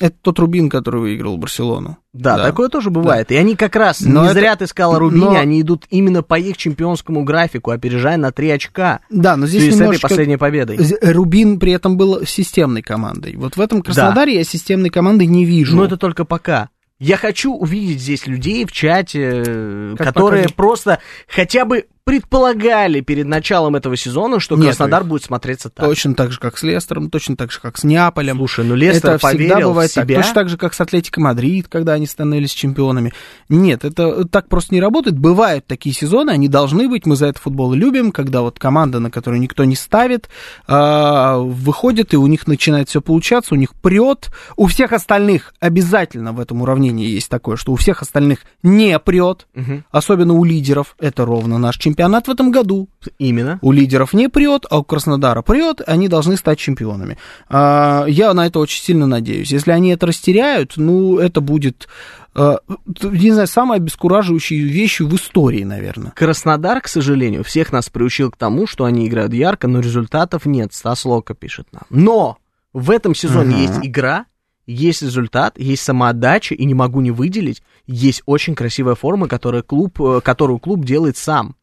[0.00, 1.98] это тот Рубин, который выиграл Барселону.
[2.12, 2.44] Да, Да.
[2.46, 3.30] такое тоже бывает.
[3.30, 5.84] И они как раз, Но не это- зря ты сказал о Рубине, но- они идут
[5.88, 9.00] именно по их чемпионскому графику, опережая на 3 очка.
[9.08, 10.08] Да, но здесь связи с этой немножечко...
[10.08, 10.78] последней победой.
[11.00, 13.36] Рубин при этом был системной командой.
[13.36, 15.76] Вот в этом Краснодаре я системной команды не вижу.
[15.76, 16.70] Но это только пока.
[17.04, 20.54] Я хочу увидеть здесь людей в чате, э, Как которые покажи.
[20.54, 25.08] просто хотя бы предполагали перед началом этого сезона, что Нет, Краснодар их.
[25.08, 25.86] будет смотреться так.
[25.86, 28.36] Точно так же, как с Лестером, точно так же, как с Неаполем.
[28.36, 30.04] Слушай, ну Лестер это всегда бывает в так.
[30.04, 30.16] себя.
[30.16, 33.14] Точно так же, как с Атлетико Мадрид, когда они становились чемпионами.
[33.48, 35.18] Нет, это так просто не работает.
[35.18, 37.06] Бывают такие сезоны, они должны быть.
[37.06, 40.28] Мы за это футбол любим, когда вот команда, на которую никто не ставит,
[40.66, 44.28] а, выходит, и у них начинает все получаться, у них прет.
[44.56, 49.46] У всех остальных обязательно в этом уравнении есть такое, что у всех остальных не прет.
[49.54, 49.84] Мгм.
[49.90, 50.96] Особенно у лидеров.
[50.98, 52.88] Это ровно наш чемпионат в этом году.
[53.18, 53.58] Именно.
[53.62, 57.18] У лидеров не прет, а у Краснодара прет, они должны стать чемпионами.
[57.48, 59.52] А, Я на это очень сильно надеюсь.
[59.52, 61.88] Если они это растеряют, ну, это будет,
[62.34, 62.58] а,
[63.02, 66.10] не знаю, самой обескураживающей вещью в истории, наверное.
[66.16, 70.74] Краснодар, к сожалению, всех нас приучил к тому, что они играют ярко, но результатов нет.
[70.74, 71.82] Стас Лока пишет нам.
[71.90, 72.38] Но
[72.72, 73.60] в этом сезоне Мгм.
[73.60, 74.26] есть игра,
[74.66, 80.00] есть результат, есть самоотдача, и не могу не выделить, есть очень красивая форма, которую клуб,
[80.00, 81.54] э, которую клуб делает сам,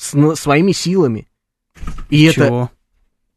[0.00, 1.28] с, своими силами.
[2.08, 2.46] И это...
[2.46, 2.70] Чего?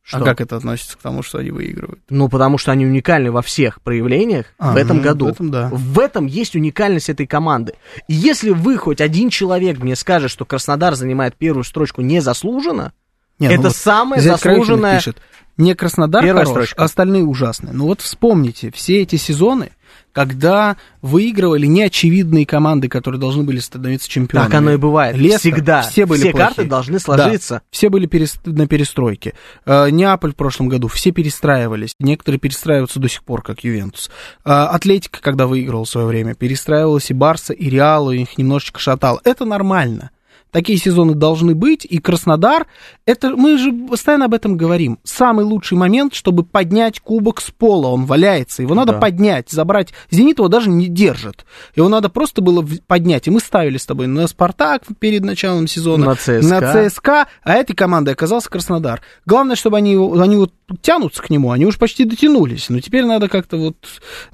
[0.01, 0.17] Что?
[0.17, 2.01] А как это относится к тому, что они выигрывают?
[2.09, 5.25] Ну, потому что они уникальны во всех проявлениях А, в этом ну, году.
[5.27, 5.69] в этом да.
[5.71, 7.75] В этом есть уникальность этой команды.
[8.09, 12.91] И если вы хоть один человек мне скажет, что Краснодар занимает первую строчку незаслуженно,
[13.39, 14.97] Не, ну это вот самое заслуженное...
[14.97, 15.21] пишет,
[15.55, 16.81] не Краснодар Первая хорош, строчка.
[16.81, 17.73] а остальные ужасные.
[17.73, 19.71] Ну вот вспомните, все эти сезоны,
[20.13, 24.47] когда выигрывали неочевидные команды, которые должны были становиться чемпионами.
[24.49, 25.17] Так оно и бывает.
[25.17, 25.81] Лестер, Всегда.
[25.81, 26.37] Все были плохие.
[26.37, 27.55] карты должны сложиться.
[27.55, 29.33] Да, все были перес- на перестройке.
[29.65, 31.93] Э, Неаполь в прошлом году, все перестраивались.
[31.99, 34.09] Некоторые перестраиваются до сих пор, как Ювентус.
[34.45, 38.79] Э, Атлетика, когда выиграл в свое время, перестраивалась и Барса, и Реал, и их немножечко
[38.79, 39.19] шатал.
[39.23, 40.11] Это нормально.
[40.53, 42.67] Такие сезоны должны быть, и Краснодар,
[43.07, 44.99] это мы же постоянно об этом говорим.
[45.03, 48.99] Самый лучший момент, чтобы поднять кубок с пола, он валяется, его надо Да.
[48.99, 49.93] поднять, забрать.
[50.11, 51.45] Зенит его даже не держит.
[51.75, 53.27] Его надо просто было поднять.
[53.27, 56.41] И мы ставили с тобой на Спартак перед началом сезона, На ЦСКА.
[56.43, 59.01] на ЦСКА, а этой командой оказался Краснодар.
[59.25, 62.69] Главное, чтобы они, его- они вот тянутся к нему, они уж почти дотянулись.
[62.69, 63.75] Но теперь надо как-то вот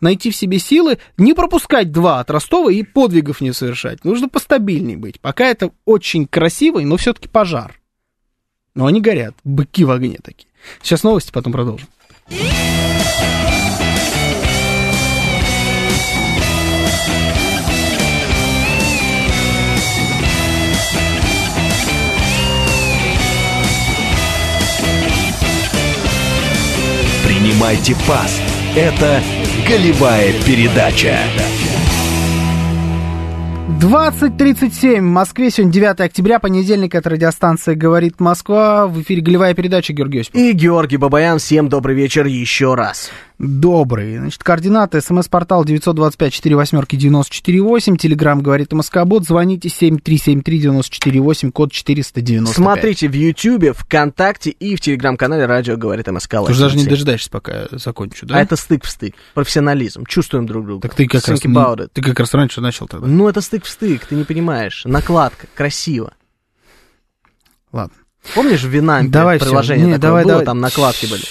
[0.01, 4.03] найти в себе силы, не пропускать два от Ростова и подвигов не совершать.
[4.03, 5.19] Нужно постабильней быть.
[5.19, 7.79] Пока это очень красивый, но все-таки пожар.
[8.75, 10.47] Но они горят, быки в огне такие.
[10.81, 11.87] Сейчас новости, потом продолжим.
[27.59, 28.41] Принимайте пас.
[28.73, 29.21] Это
[29.67, 31.17] голевая передача.
[33.81, 39.91] 20.37 в Москве, сегодня 9 октября, понедельник, это радиостанция «Говорит Москва», в эфире голевая передача,
[39.91, 40.39] Георгий Осипов.
[40.39, 43.11] И Георгий Бабаян, всем добрый вечер еще раз.
[43.39, 44.17] Добрый.
[44.17, 44.99] Значит, координаты.
[44.99, 47.97] СМС-портал 925-48-94-8.
[47.97, 49.23] Телеграмм говорит Москобот.
[49.25, 52.53] Звоните 7373-94-8, код 495.
[52.53, 56.35] Смотрите в Ютьюбе, ВКонтакте и в Телеграм-канале Радио говорит МСК.
[56.45, 58.35] Ты же даже не дожидаешься, пока я закончу, да?
[58.35, 59.15] А это стык в стык.
[59.33, 60.05] Профессионализм.
[60.05, 60.89] Чувствуем друг друга.
[60.89, 61.91] Так ты как, раз, Think не- about it.
[61.93, 63.07] ты как раз раньше начал тогда.
[63.07, 64.83] Ну, это стык в стык, ты не понимаешь.
[64.83, 66.11] Накладка, красиво.
[67.71, 67.95] Ладно.
[68.35, 70.45] Помнишь, в Винампе Давай приложение Не, такое давай, было, давай.
[70.45, 71.23] там накладки были.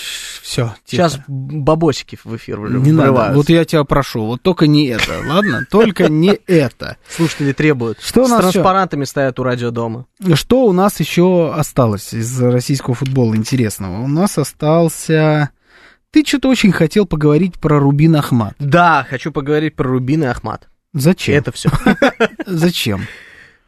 [0.48, 3.32] Все, Сейчас бабосики в эфир Не надо.
[3.34, 5.66] Вот я тебя прошу, вот только не это, ладно?
[5.70, 6.96] Только не это.
[7.06, 7.98] Слушатели требуют.
[8.00, 10.06] Что у С нас транспарантами стоят у радио дома.
[10.32, 14.02] Что у нас еще осталось из российского футбола интересного?
[14.02, 15.50] У нас остался...
[16.12, 18.54] Ты что-то очень хотел поговорить про Рубин Ахмат.
[18.58, 20.70] Да, хочу поговорить про Рубин и Ахмат.
[20.94, 21.34] Зачем?
[21.34, 21.68] Это все.
[22.46, 23.02] Зачем?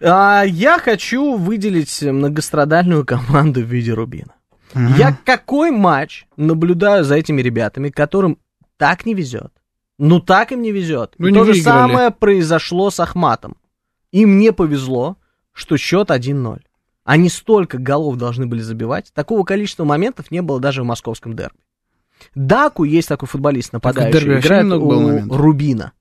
[0.01, 4.33] А, я хочу выделить многострадальную команду в виде Рубина.
[4.75, 4.95] Мгм.
[4.97, 8.39] Я какой матч наблюдаю за этими ребятами, которым
[8.77, 9.53] так не везет.
[9.99, 11.15] Ну так им не везет.
[11.19, 11.63] Ну, И не то же выиграли.
[11.65, 13.57] самое произошло с Ахматом.
[14.13, 15.17] Им не повезло,
[15.53, 16.61] что счет 1-0.
[17.05, 19.13] Они столько голов должны были забивать.
[19.13, 21.57] Такого количества моментов не было даже в московском дерби.
[22.35, 25.37] Даку есть такой футболист нападающий, дерби играет у моментов.
[25.39, 25.93] Рубина.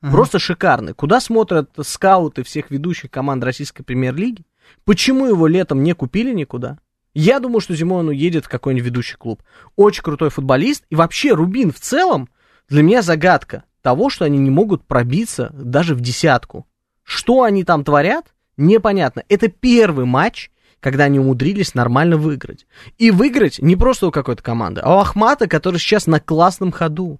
[0.00, 0.12] Ага.
[0.12, 0.94] Просто шикарный.
[0.94, 4.44] Куда смотрят скауты всех ведущих команд российской премьер-лиги?
[4.84, 6.78] Почему его летом не купили никуда?
[7.20, 9.42] Я думаю, что зимой он уедет в какой-нибудь ведущий клуб.
[9.74, 10.84] Очень крутой футболист.
[10.88, 12.28] И вообще Рубин в целом
[12.68, 16.68] для меня загадка того, что они не могут пробиться даже в десятку.
[17.02, 18.26] Что они там творят,
[18.56, 19.24] непонятно.
[19.28, 22.68] Это первый матч, когда они умудрились нормально выиграть.
[22.98, 27.18] И выиграть не просто у какой-то команды, а у Ахмата, который сейчас на классном ходу.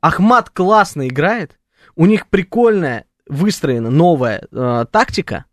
[0.00, 1.58] Ахмат классно играет,
[1.96, 5.46] у них прикольная выстроена новая э, тактика.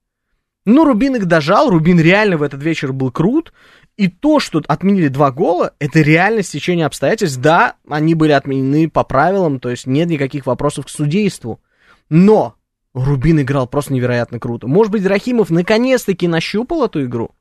[0.68, 3.54] Ну, Рубин их дожал, Рубин реально в этот вечер был крут.
[3.98, 7.40] И то, что отменили два гола, это реально стечение обстоятельств.
[7.40, 11.60] Да, они были отменены по правилам, то есть нет никаких вопросов к судейству.
[12.08, 12.56] Но
[12.94, 14.68] Рубин играл просто невероятно круто.
[14.68, 17.32] Может быть, Рахимов наконец-таки нащупал эту игру?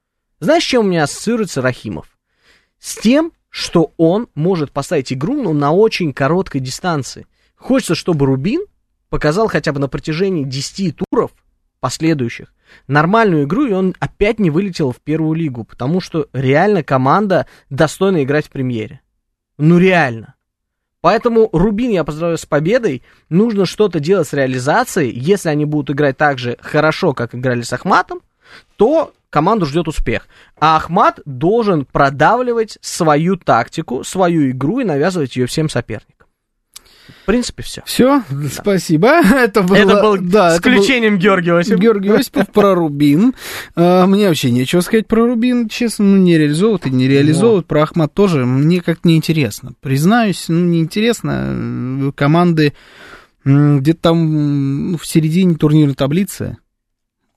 [0.40, 2.19] Знаешь, с чем у меня ассоциируется Рахимов?
[2.79, 7.27] С тем, что он может поставить игру ну, на очень короткой дистанции.
[7.55, 8.64] Хочется, чтобы Рубин
[9.11, 11.33] показал хотя бы на протяжении 10 туров
[11.81, 12.53] последующих
[12.87, 18.22] нормальную игру, и он опять не вылетел в первую лигу, потому что реально команда достойна
[18.22, 19.00] играть в премьере.
[19.59, 20.35] Ну реально.
[21.00, 23.02] Поэтому Рубин я поздравляю с победой.
[23.29, 25.16] Нужно что-то делать с реализацией.
[25.16, 28.22] Если они будут играть так же хорошо, как играли с Ахматом,
[28.76, 30.26] то команду ждет успех.
[30.59, 36.15] А Ахмат должен продавливать свою тактику, свою игру и навязывать ее всем соперникам.
[37.23, 37.83] В принципе, все.
[37.87, 39.09] Все, спасибо.
[39.35, 41.81] Это было, Это был да, с это был включением Георгия Осипова.
[41.81, 43.35] Георгий Осипов про Рубин.
[43.75, 47.66] А, Мне вообще нечего сказать про Рубин, честно, ну, не реализовывают и не реализовывают.
[47.66, 49.73] Про Ахмат тоже мне как-то неинтересно.
[49.81, 52.12] Признаюсь, ну, неинтересно.
[52.14, 52.75] Команды
[53.45, 56.59] м, где-то там ну, в середине турнирной таблицы,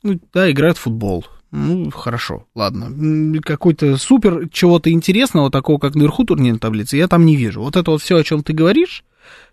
[0.03, 1.25] ну, да, играют в футбол.
[1.51, 3.41] Ну, хорошо, ладно.
[3.41, 7.61] Какой-то супер чего-то интересного, такого, как наверху турнирной таблицы, я там не вижу.
[7.61, 9.03] Вот это вот все, о чем ты говоришь,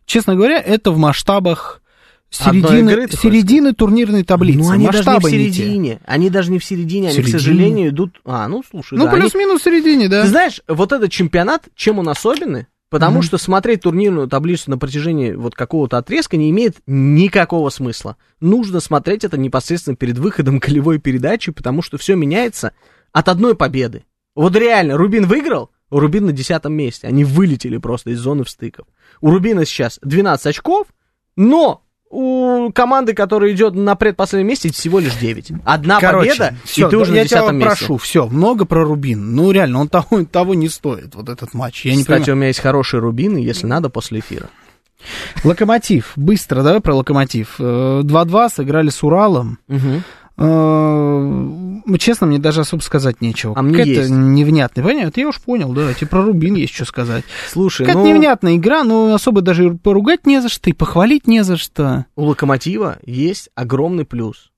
[0.04, 1.82] честно говоря, это в масштабах
[2.30, 4.58] середины, игры, середины турнирной таблицы.
[4.58, 6.00] Ну, они даже не в Масштабы не середине.
[6.04, 7.38] Они даже не в середине, они, к Середине?
[7.38, 8.20] сожалению, идут...
[8.24, 10.22] А, ну, слушай, Ну, да, они- плюс-минус в середине, да.
[10.22, 12.66] Ты знаешь, вот этот чемпионат, чем он особенный?
[12.88, 13.22] Потому Мгм.
[13.22, 18.16] что смотреть турнирную таблицу на протяжении вот какого-то отрезка не имеет никакого смысла.
[18.40, 22.72] Нужно смотреть это непосредственно перед выходом голевой передачи, потому что все меняется
[23.12, 24.04] от одной победы.
[24.36, 27.06] Вот реально, Рубин выиграл, Рубин на десятом месте.
[27.06, 28.86] Они вылетели просто из зоны встыков.
[29.20, 30.88] У Рубина сейчас 12 очков,
[31.36, 35.52] но у команды, которая идет на предпоследнем месте, всего лишь 9.
[35.64, 37.76] Одна Короче, победа, всё, и ты уже я на тебя десятом месте.
[37.78, 39.34] прошу, все, много про Рубин.
[39.34, 41.84] Ну, реально, он того, того не стоит, вот этот матч.
[41.84, 42.32] Я не Кстати, понимаю.
[42.32, 44.48] у меня есть хорошие рубины, если надо, после эфира.
[45.44, 47.56] Локомотив, быстро, давай про Локомотив.
[47.58, 49.58] Э, 2-2 сыграли с Уралом.
[49.68, 50.02] Мгм.
[50.38, 51.62] Э,
[51.98, 53.54] Честно, мне даже особо сказать нечего.
[53.56, 54.10] А мне есть.
[54.10, 54.84] невнятная.
[54.84, 55.94] Понятно, я уж понял, да.
[55.94, 57.24] Тебе про Рубин есть что сказать.
[57.48, 61.42] Слушай, Какая-то ну, невнятная игра, но особо даже поругать не за что, и похвалить не
[61.44, 62.06] за что.
[62.16, 64.50] у Локомотива есть огромный плюс.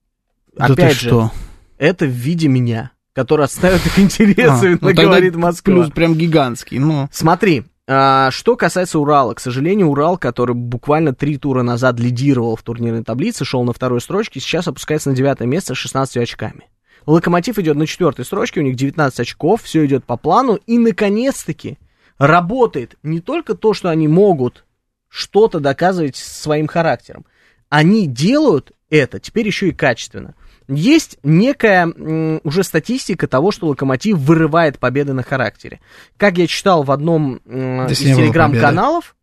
[0.56, 1.32] да ты Опять же, что?
[1.76, 5.74] это в виде меня, который отставит их интересы, А, ну говорит Москва.
[5.74, 7.08] Плюс прям гигантский, ну.
[7.12, 12.62] Смотри, а, что касается Урала, к сожалению, Урал, который буквально три тура назад лидировал в
[12.62, 16.68] турнирной таблице, шел на второй строчке, сейчас опускается на девятое место с 16 очками.
[17.06, 21.78] Локомотив идет на четвертой строчке, у них 19 очков, все идет по плану, и наконец-таки
[22.18, 24.66] работает не только то, что они могут
[25.08, 27.24] что-то доказывать своим характером,
[27.70, 30.34] они делают это теперь еще и качественно.
[30.68, 35.80] Есть некая м, уже статистика того, что Локомотив вырывает победы на характере.
[36.18, 39.16] Как я читал в одном м, из телеграм-каналов,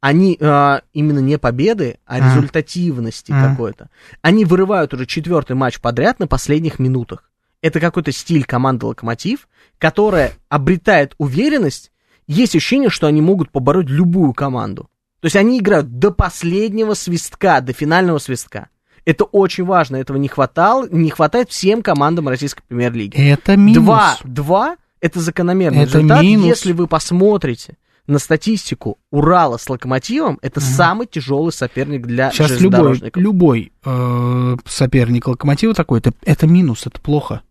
[0.00, 2.18] они а, именно не победы, а А.
[2.18, 3.50] результативности А.
[3.50, 3.88] какой-то.
[4.22, 7.30] Они вырывают уже четвертый матч подряд на последних минутах.
[7.62, 9.48] Это какой-то стиль команды Локомотив,
[9.78, 11.92] которая обретает уверенность.
[12.26, 14.88] Есть ощущение, что они могут побороть любую команду.
[15.20, 18.70] То есть они играют до последнего свистка, до финального свистка.
[19.04, 23.16] Это очень важно, этого не хватало, не хватает всем командам российской премьер-лиги.
[23.16, 23.84] Это минус.
[23.84, 26.22] Два, два это закономерный Это результат.
[26.22, 26.46] минус.
[26.46, 33.00] Если вы посмотрите на статистику Урала с Локомотивом, это самый тяжелый соперник для Сейчас любой,
[33.14, 37.42] любой э, соперник Локомотива такой, это, это минус, это плохо.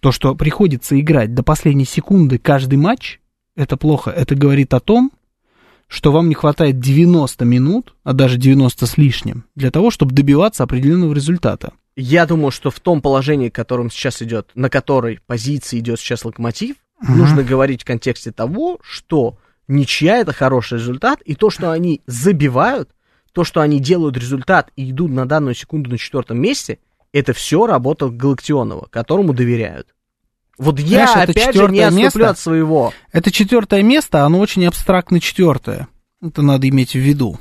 [0.00, 3.20] То, что приходится играть до последней секунды каждый матч,
[3.56, 4.10] это плохо.
[4.10, 5.12] Это говорит о том,
[5.88, 10.62] что вам не хватает 90 минут, а даже 90 с лишним, для того, чтобы добиваться
[10.64, 11.72] определенного результата.
[11.96, 16.76] Я думаю, что в том положении, которым сейчас идет, на которой позиции идет сейчас Локомотив,
[17.00, 17.18] Мгм.
[17.18, 22.90] нужно говорить в контексте того, что ничья это хороший результат, и то, что они забивают,
[23.32, 26.78] то, что они делают результат и идут на данную секунду на четвертом месте,
[27.12, 29.88] это все работа Галактионова, которому доверяют.
[30.58, 32.30] Вот я, Знаешь, опять же, не отступлю место.
[32.30, 32.92] от своего.
[33.12, 35.88] Это четвертое место, оно очень абстрактно четвертое.
[36.22, 37.38] Это надо иметь в виду.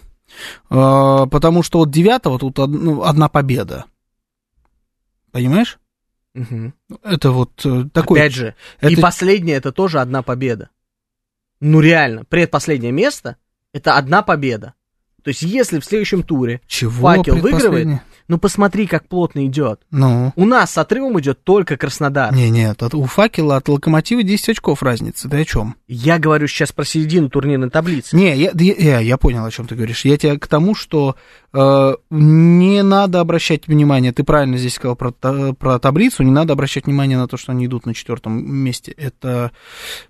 [0.70, 3.86] А, Потому что вот девятого тут ну, одна победа.
[5.32, 5.78] Понимаешь?
[6.34, 6.74] Мгм.
[7.04, 8.20] Это вот э, такой...
[8.20, 10.70] Опять же, и это- последняя это тоже одна победа.
[11.60, 13.38] Ну реально, предпоследнее место
[13.72, 14.74] это одна победа.
[15.24, 19.82] То есть, если в следующем туре Чего факел выигрывает, ну посмотри, как плотно идет.
[19.92, 22.34] Ну, У нас с отрывом идет только Краснодар.
[22.34, 25.30] не, нет, от- у факела от локомотива 10 очков разницы.
[25.30, 25.76] Ты о чем?
[25.88, 28.16] Я говорю сейчас про середину турнирной таблицы.
[28.16, 30.06] Не, я, я, я- понял, о чем ты говоришь.
[30.06, 31.16] Я тебе к тому, что
[31.54, 36.86] э, не надо обращать внимание, ты правильно здесь сказал про, про таблицу, не надо обращать
[36.86, 38.92] внимание на то, что они идут на четвертом месте.
[38.92, 39.52] Это,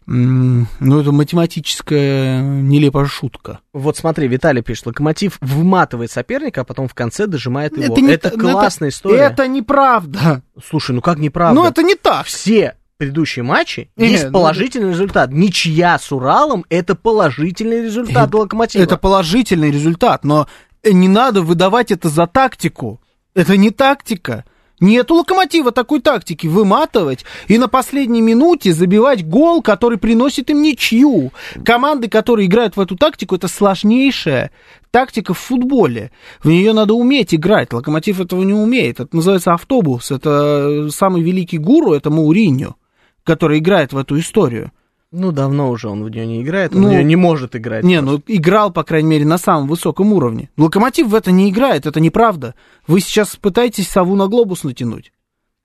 [0.08, 0.65] ну,
[0.99, 3.60] это математическая нелепая шутка.
[3.73, 5.02] Вот смотри, Виталий пишет, Локомотив
[5.41, 7.93] выматывает соперника, а потом в конце дожимает его.
[7.93, 9.19] Это, не та- ну, классная это- история.
[9.19, 10.41] Это неправда.
[10.69, 11.61] Слушай, ну как неправда?
[11.61, 12.25] Ну, это не так.
[12.25, 15.31] Все предыдущие матчи Не, есть ну, положительный результат.
[15.31, 18.81] Ничья с Уралом это положительный результат для Локомотива.
[18.81, 20.47] Это положительный результат, но
[20.83, 23.01] не надо выдавать это за тактику.
[23.35, 24.45] Это не тактика.
[24.79, 30.61] Нет у локомотива такой тактики выматывать и на последней минуте забивать гол, который приносит им
[30.61, 31.31] ничью.
[31.63, 34.51] Команды, которые играют в эту тактику, это сложнейшая
[34.93, 36.12] тактика в футболе.
[36.43, 37.73] В нее надо уметь играть.
[37.73, 38.99] Локомотив этого не умеет.
[38.99, 40.12] Это называется автобус.
[40.12, 42.75] Это самый великий гуру, это Мауриньо,
[43.23, 44.71] который играет в эту историю.
[45.12, 47.84] Ну, давно уже он в нее не играет, он Ну, в нее не может играть.
[47.84, 50.49] Не, ну играл, по крайней мере, на самом высоком уровне.
[50.58, 52.53] Локомотив в это не играет, это неправда.
[52.88, 55.12] Вы сейчас пытаетесь сову на глобус натянуть.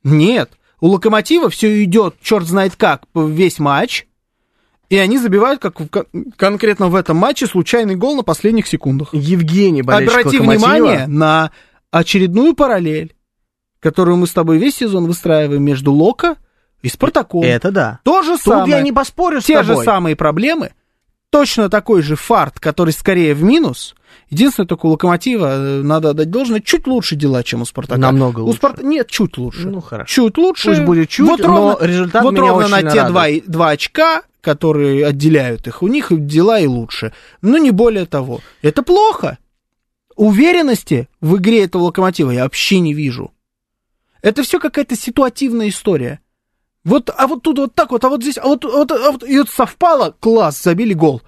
[0.04, 0.52] Нет.
[0.80, 4.06] У Локомотива все идет, черт знает как, весь матч.
[4.88, 9.10] И они забивают, как в кон- конкретно в этом матче, случайный гол на последних секундах.
[9.12, 11.50] Евгений, болельщик Обрати внимание на
[11.90, 13.14] очередную параллель,
[13.80, 16.36] которую мы с тобой весь сезон выстраиваем между Локо
[16.82, 17.42] и Спартаком.
[17.42, 18.00] Это да.
[18.02, 18.70] То же Тут самое.
[18.70, 19.84] я не поспорю с Те же тобой.
[19.84, 20.70] самые проблемы,
[21.30, 23.94] точно такой же фарт, который скорее в минус.
[24.30, 27.98] Единственное, только у Локомотива, э, надо отдать должное, чуть лучше дела, чем у Спартака.
[28.00, 28.58] Намного У лучше.
[28.58, 28.84] Спарта...
[28.84, 29.68] Нет, чуть лучше.
[29.68, 30.06] Ну, хорошо.
[30.08, 30.68] Чуть лучше.
[30.70, 33.46] Пусть будет чуть, вот но ровно, результат вот меня ровно очень на те два, радует.
[33.50, 37.12] два очка, которые отделяют их, у них дела и лучше.
[37.42, 38.40] Но не более того.
[38.62, 39.36] Это плохо.
[40.16, 43.34] Уверенности в игре этого Локомотива я вообще не вижу.
[44.22, 46.20] Это все какая-то ситуативная история.
[46.82, 49.22] Вот, а вот тут вот так вот, а вот здесь, а вот, вот, а вот,
[49.22, 51.20] и вот совпало, класс, забили гол.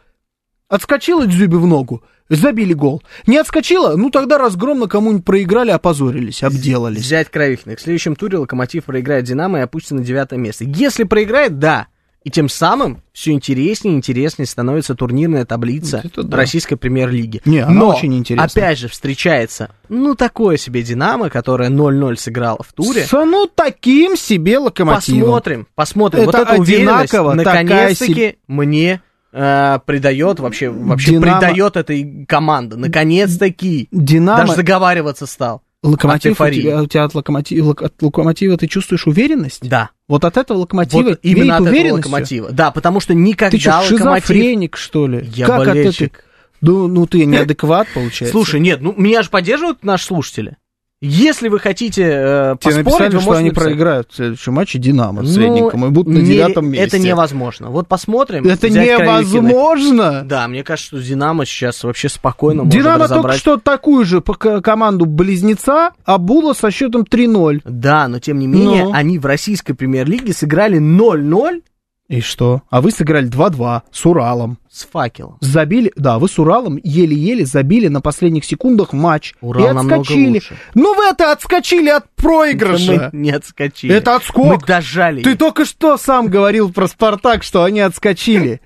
[0.69, 3.03] Отскочила Дзюби в ногу, забили гол.
[3.27, 7.03] Не отскочила, ну тогда разгромно кому-нибудь проиграли, опозорились, обделались.
[7.03, 7.81] Взять Кровихиных.
[7.81, 10.65] В следующем туре Локомотив проиграет Динамо и опустится на девятое место.
[10.65, 11.89] Если проиграет, да.
[12.23, 16.37] И тем самым все интереснее и интереснее становится турнирная таблица Вот это да.
[16.37, 17.41] российской премьер-лиги.
[17.47, 18.47] Не, она Но, очень интересная.
[18.47, 23.05] опять же, встречается, ну, такое себе Динамо, которое 0-0 сыграло в туре.
[23.05, 25.21] С, ну, таким себе локомотивом.
[25.23, 26.23] Посмотрим, посмотрим.
[26.29, 29.01] Это вот эта уверенность, наконец-таки, себе- мне
[29.33, 32.77] э, придает, вообще, вообще Динамо- придает этой команды.
[32.77, 33.89] Наконец-таки.
[33.93, 35.63] Динамо, Даже заговариваться стал.
[35.83, 39.69] Локомотив, от у тебя, у тебя от, локомотива, лок- от локомотива ты чувствуешь уверенность?
[39.69, 39.91] Да.
[40.09, 42.51] Вот от этого локомотива Вот именно от этого локомотива.
[42.51, 44.27] Да, потому что никогда Ты что, локомотив...
[44.27, 45.29] шизофреник, что ли?
[45.35, 45.89] Я как болельщик.
[45.89, 46.25] от этой...
[46.61, 48.33] Ну, ну, ты неадекват, получается.
[48.33, 50.57] Слушай, нет, ну меня же поддерживают наши слушатели.
[51.03, 53.65] Если вы хотите э, Тебе поспорить, написали, вы что они написать.
[53.65, 56.85] проиграют в следующем матче Динамо Ну, средненькому и будут на девятом месте.
[56.87, 57.71] Это невозможно.
[57.71, 58.47] Вот посмотрим.
[58.47, 60.23] Это невозможно!
[60.25, 63.39] Да, мне кажется, что Динамо сейчас вообще спокойно может Динамо только разобрать.
[63.39, 67.63] что такую же команду близнеца обула со счетом 3-0.
[67.65, 68.93] Да, но тем не менее, Ну.
[68.93, 71.63] они в российской премьер-лиге сыграли 0-0
[72.11, 72.63] И что?
[72.71, 74.59] А вы сыграли 2-2 с Уралом.
[74.69, 75.37] с факелом.
[75.41, 79.35] Забили, да, вы с Уралом еле-еле забили на последних секундах матч.
[79.41, 80.35] Урал и отскочили.
[80.35, 80.57] лучше.
[80.75, 83.11] Ну вы-то отскочили от проигрыша.
[83.13, 83.95] Мы не отскочили.
[83.95, 84.47] Это отскок.
[84.47, 85.23] Мы дожали.
[85.23, 88.61] Ты только что сам говорил про Спартак, что они отскочили.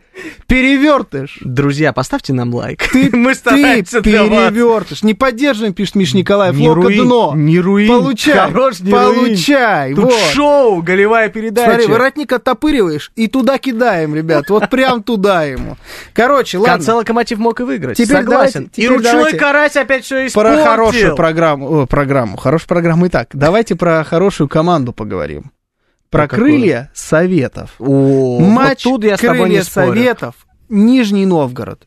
[0.47, 1.39] Перевертыш.
[1.43, 2.83] Друзья, поставьте нам лайк.
[2.93, 4.05] Ты, Мы ты стараемся вас.
[4.05, 5.03] перевертыш.
[5.03, 6.55] Не поддерживаем, пишет Миш Николаев.
[6.55, 7.33] Не Лока руин, дно.
[7.35, 7.89] не руин.
[7.89, 8.35] Получай.
[8.51, 9.15] Хорош, не руин.
[9.15, 9.95] Получай.
[9.95, 10.21] Тут вот.
[10.33, 11.71] шоу, голевая передача.
[11.73, 14.49] Смотри, воротник оттопыриваешь и туда кидаем, ребят.
[14.51, 15.77] Вот прям туда ему.
[16.13, 16.75] Короче, ладно.
[16.75, 17.97] конце Локомотив мог и выиграть.
[17.97, 18.53] Теперь Согласен.
[18.53, 20.55] давайте- и теперь ручной давайте карась опять все испортил.
[20.57, 23.29] Про хорошую программу, о, программу, хорошую программу и так.
[23.33, 25.51] Давайте про хорошую команду поговорим.
[26.15, 26.47] Про какую?
[26.49, 27.75] крылья Советов.
[27.79, 29.87] О, Матч вот тут я с тобой крылья не спорю.
[29.95, 30.35] Советов,
[30.69, 31.87] Нижний Новгород.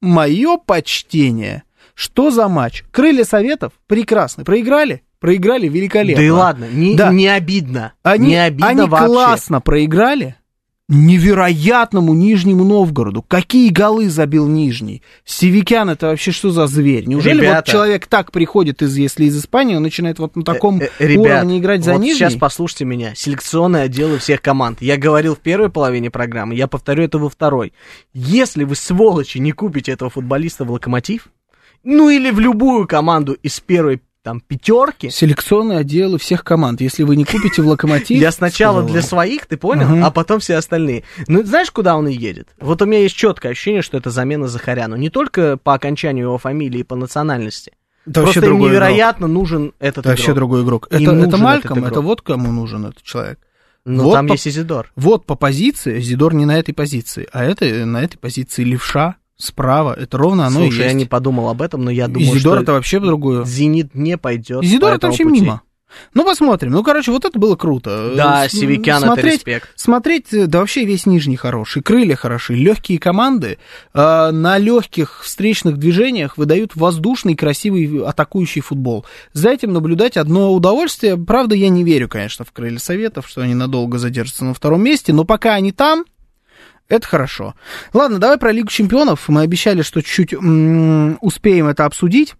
[0.00, 1.64] Мое почтение.
[1.94, 2.84] Что за матч?
[2.92, 4.44] Крылья Советов прекрасны.
[4.44, 5.02] Проиграли?
[5.18, 6.22] Проиграли великолепно.
[6.22, 7.10] Да и ладно, не, Да.
[7.12, 7.92] не обидно.
[8.04, 9.06] Они, не обидно они вообще.
[9.06, 10.36] классно проиграли.
[10.88, 13.22] Невероятному Нижнему Новгороду.
[13.22, 15.02] Какие голы забил Нижний?
[15.24, 17.04] Севикян это вообще что за зверь?
[17.06, 17.56] Неужели Ребята.
[17.56, 21.06] вот человек так приходит, из, если из Испании, он начинает вот на таком Э, э,
[21.06, 22.18] ребят, уровне играть за вот Нижний?
[22.18, 23.14] сейчас послушайте меня.
[23.14, 24.80] Селекционные отделы всех команд.
[24.80, 27.74] Я говорил в первой половине программы, я повторю это во второй.
[28.14, 31.28] Если вы, сволочи, не купите этого футболиста в Локомотив,
[31.84, 36.80] ну или в любую команду из первой там пятерки, Селекционные отделы всех команд.
[36.80, 38.18] Если вы не купите в Локомотив...
[38.18, 41.04] я сначала для своих, ты понял, а потом все остальные.
[41.28, 42.48] Ну, знаешь, куда он и едет?
[42.60, 44.96] Вот у меня есть четкое ощущение, что это замена Захаряну.
[44.96, 47.72] Не только по окончанию его фамилии и по национальности.
[48.06, 50.36] Это Просто вообще им невероятно нужен этот Это вообще игрок.
[50.36, 50.88] другой игрок.
[50.90, 51.92] Им Это, это Мальком, игрок.
[51.92, 53.38] это вот кому нужен этот человек.
[53.84, 54.90] Ну, Вот там по- есть Изидор.
[54.96, 59.94] Вот по позиции, Зидор не на этой позиции, а это на этой позиции левша справа.
[59.98, 60.96] Это ровно оно Слушай, и я есть.
[60.96, 63.44] не подумал об этом, но я думаю, Изидор это вообще другое.
[63.44, 64.62] Зенит не пойдет.
[64.62, 65.40] Изидор по это вообще пути.
[65.40, 65.62] мимо.
[66.12, 66.72] Ну, посмотрим.
[66.72, 68.12] Ну, короче, вот это было круто.
[68.14, 69.70] Да, Э, Севикян это смотреть, респект.
[69.74, 73.56] Смотреть, э, да вообще весь нижний хороший, крылья хороши, легкие команды
[73.94, 79.06] э, на легких встречных движениях выдают воздушный, красивый атакующий футбол.
[79.32, 81.16] За этим наблюдать одно удовольствие.
[81.16, 85.14] Правда, я не верю, конечно, в крылья советов, что они надолго задержатся на втором месте,
[85.14, 86.04] но пока они там,
[86.88, 87.54] это хорошо.
[87.92, 89.28] Ладно, давай про Лигу чемпионов.
[89.28, 92.34] Мы обещали, что чуть-чуть успеем это обсудить.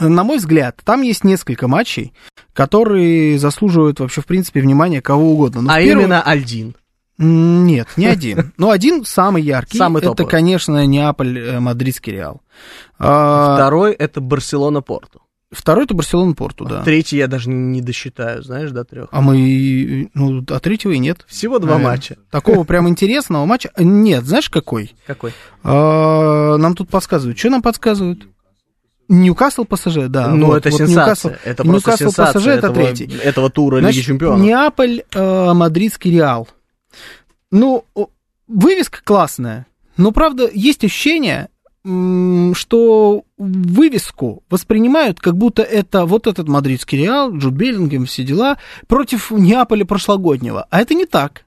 [0.00, 2.12] На мой взгляд, там есть несколько матчей,
[2.54, 5.62] которые заслуживают вообще, в принципе, внимания кого угодно.
[5.62, 6.74] Но а первую- именно Альдин.
[7.18, 8.52] Нет, не один.
[8.56, 9.76] Но один самый яркий.
[9.78, 10.30] Самый это, топовый.
[10.30, 12.40] конечно, Неаполь, э, Мадридский Реал.
[12.98, 15.20] А, Второй это Барселона-Порту.
[15.52, 16.82] Второй это Барселона Порту, да.
[16.82, 19.08] Третий я даже не досчитаю, знаешь, до трех.
[19.12, 21.24] А мы, ну, а третьего и нет.
[21.28, 21.90] Всего два наверное.
[21.92, 22.16] матча.
[22.30, 24.24] Такого прям интересного матча нет.
[24.24, 24.94] Знаешь, какой?
[25.06, 25.32] Какой?
[25.62, 27.38] А, Нам тут подсказывают.
[27.38, 28.26] Что нам подсказывают?
[29.08, 30.28] Ньюкасл ПСЖ, да.
[30.28, 31.32] ну, вот, это вот сенсация.
[31.32, 33.16] Ньюкасл- это просто Ньюкасл сенсация ПСЖ это этого, третий.
[33.22, 34.40] этого тура Значит, Лиги Чемпионов.
[34.40, 36.48] Неаполь, э, Мадридский Реал.
[37.50, 37.84] Ну,
[38.48, 39.66] вывеска классная,
[39.98, 41.48] но, правда, есть ощущение,
[41.84, 49.32] что вывеску воспринимают, как будто это вот этот мадридский Реал, Джуд Беллингем, все дела, против
[49.32, 50.66] Неаполя прошлогоднего.
[50.70, 51.44] А это не так.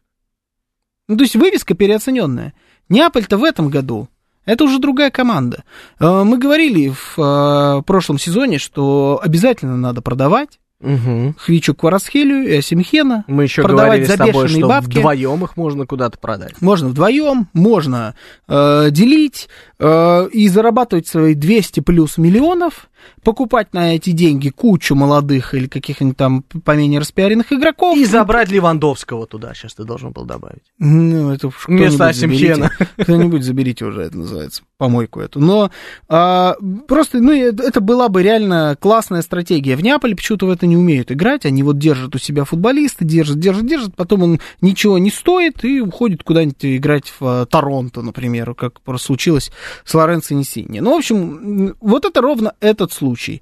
[1.08, 2.54] Ну, то есть вывеска переоцененная.
[2.90, 4.10] Неаполь-то в этом году.
[4.46, 5.64] Это уже другая команда.
[6.00, 11.36] Э, Мы говорили в э, прошлом сезоне, что обязательно надо продавать Мгм.
[11.40, 13.26] Хвичу Кварасхелию и Асимхена.
[13.28, 14.98] Мы еще продавать говорили за тобой, бешеные что бабки.
[15.00, 16.62] вдвоем их можно куда-то продать.
[16.62, 18.14] Можно вдвоем, можно
[18.48, 22.88] э, делить э, и зарабатывать свои 200 плюс миллионов,
[23.24, 27.98] покупать на эти деньги кучу молодых или каких-нибудь там поменее распиаренных игроков.
[27.98, 30.64] И забрать Левандовского туда, сейчас ты должен был добавить.
[30.80, 32.52] Ну, это уж Вместо кто-нибудь заберите.
[32.54, 32.72] Асимхена.
[32.98, 35.40] Кто-нибудь заберите уже, это называется, помойку эту.
[35.40, 35.72] Но
[36.08, 36.56] а,
[36.88, 39.76] просто, ну, это была бы реально классная стратегия.
[39.76, 41.46] В Неаполе почему-то в это не умеют играть.
[41.46, 45.82] Они вот держат у себя футболиста, держат, держат, держат, потом он ничего не стоит и
[45.82, 49.52] уходит куда-нибудь играть в а, Торонто, например, как просто случилось
[49.84, 50.80] с Лоренцо Инсини.
[50.80, 53.42] Ну, в общем, вот это ровно этот случай.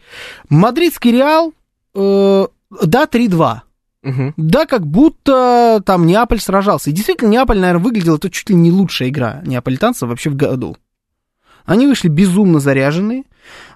[0.49, 1.53] Мадридский Реал,
[1.95, 2.47] э,
[2.83, 3.61] да, 3-2.
[4.03, 4.33] Мгм.
[4.35, 6.89] Да, как будто там Неаполь сражался.
[6.89, 10.75] И действительно, Неаполь, наверное, выглядел, это чуть ли не лучшая игра неаполитанцев вообще в году.
[11.65, 13.23] Они вышли безумно заряженные,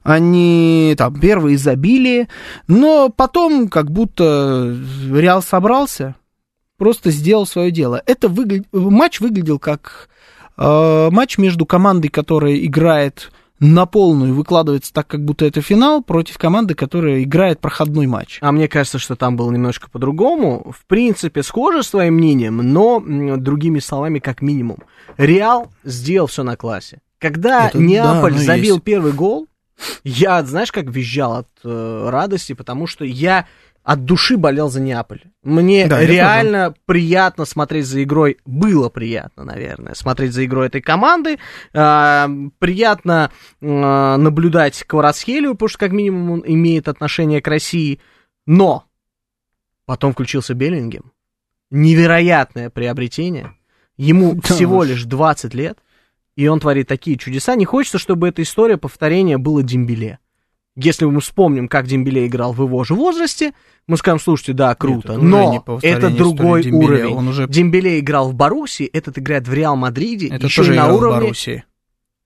[0.03, 2.28] они там первые забили,
[2.67, 4.75] но потом как будто
[5.09, 6.15] Реал собрался,
[6.78, 8.01] просто сделал свое дело.
[8.05, 10.09] Это выгля- матч выглядел как
[10.57, 16.38] э, матч между командой, которая играет на полную, выкладывается так, как будто это финал, против
[16.38, 18.38] команды, которая играет проходной матч.
[18.41, 20.72] А мне кажется, что там было немножко по-другому.
[20.78, 22.99] В принципе, схоже с твоим мнением, но
[23.38, 24.80] другими словами, как минимум.
[25.18, 26.99] Реал сделал все на классе.
[27.20, 28.84] Когда Это- Неаполь да, оно забил есть.
[28.84, 29.47] первый гол,
[30.03, 33.45] я, знаешь, как визжал от э, радости, потому что я
[33.88, 35.21] от души болел за Неаполь.
[35.43, 41.39] Мне Да, реально приятно смотреть за игрой, было приятно, наверное, смотреть за игрой этой команды.
[41.73, 42.29] А,
[42.59, 43.31] приятно
[43.61, 48.01] а, наблюдать Кварасхелию, потому что как минимум он имеет отношение к России.
[48.45, 48.83] Но
[49.85, 51.13] потом включился Беллингем.
[51.71, 53.55] Невероятное приобретение.
[53.95, 54.89] Ему Да всего уж.
[54.89, 55.79] лишь 20 лет,
[56.35, 57.55] и он творит такие чудеса.
[57.55, 60.19] Не хочется, чтобы эта история повторения было Дембеле.
[60.80, 63.53] Если мы вспомним, как Дембеле играл в его же возрасте,
[63.88, 65.32] мы скажем, слушайте, да, круто, это уже не
[65.65, 67.15] но это другой Дембеле, уровень.
[67.15, 70.75] он уже- Дембеле играл в Боруссии, этот играет в Реал Мадриде, Это еще тоже на
[70.75, 71.19] играл в уровне...
[71.21, 71.63] Боруссии.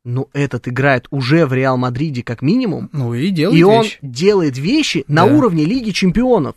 [0.04, 3.99] Ну, этот играет уже в Реал Мадриде как минимум, Ну и делает и он вещи.
[4.02, 5.34] делает вещи на Да.
[5.34, 6.56] уровне Лиги Чемпионов.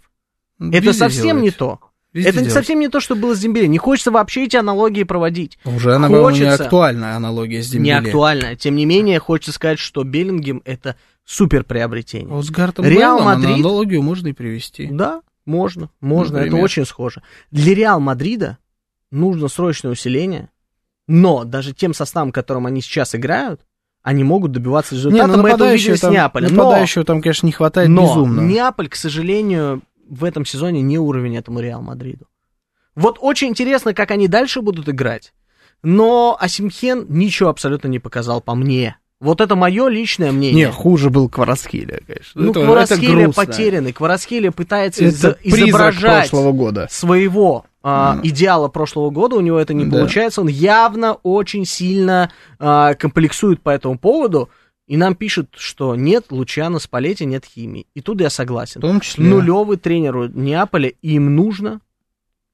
[0.58, 1.42] Это Везде совсем делает.
[1.44, 1.78] не то.
[2.12, 2.54] Везде это делает.
[2.54, 3.68] совсем не то, что было с Дембеле.
[3.68, 5.58] Не хочется вообще эти аналогии проводить.
[5.64, 6.64] Уже она, по-моему, не Хочется.
[6.64, 7.92] актуальная аналогия с Дембеле.
[7.92, 8.56] Не актуально.
[8.56, 12.28] Тем не менее, хочется сказать, что Беллингем это супер приобретение.
[12.28, 14.86] Вот с Гаретом Реал Бейлом Мадрид- аналогию можно и привести.
[14.90, 16.64] Да, можно, можно, это Например.
[16.64, 17.22] очень схоже.
[17.50, 18.58] Для Реал Мадрида
[19.10, 20.50] нужно срочное усиление,
[21.06, 23.60] но даже тем составом, которым они сейчас играют,
[24.02, 25.26] они могут добиваться Не, результата.
[25.36, 26.54] ну Мы это увидели нападающего с там, Неаполем.
[26.54, 28.40] Но, нападающего там, конечно, не хватает но безумно.
[28.42, 32.26] Неаполь, к сожалению, в этом сезоне не уровень этому Реал Мадриду.
[32.94, 35.32] Вот очень интересно, как они дальше будут играть.
[35.82, 38.96] Но Асимхен ничего абсолютно не показал по мне.
[39.24, 40.66] Вот это мое личное мнение.
[40.66, 42.42] Не, хуже был Кварасхилия, конечно.
[42.42, 42.60] Ну, Это-
[43.24, 43.32] грустно.
[43.32, 43.92] потерянный.
[43.92, 46.88] Кварасхелия пытается Это призрак изображать прошлого года.
[46.90, 49.36] своего а, идеала прошлого года.
[49.36, 49.98] У него это не Да.
[49.98, 50.40] получается.
[50.40, 54.48] Он явно очень сильно а, комплексует по этому поводу.
[54.86, 57.86] И нам пишут, что нет Лучана Спалетти, нет химии.
[57.94, 58.80] И тут я согласен.
[58.80, 59.24] В том числе.
[59.24, 61.80] Нулевый тренеру Неаполя, и им нужно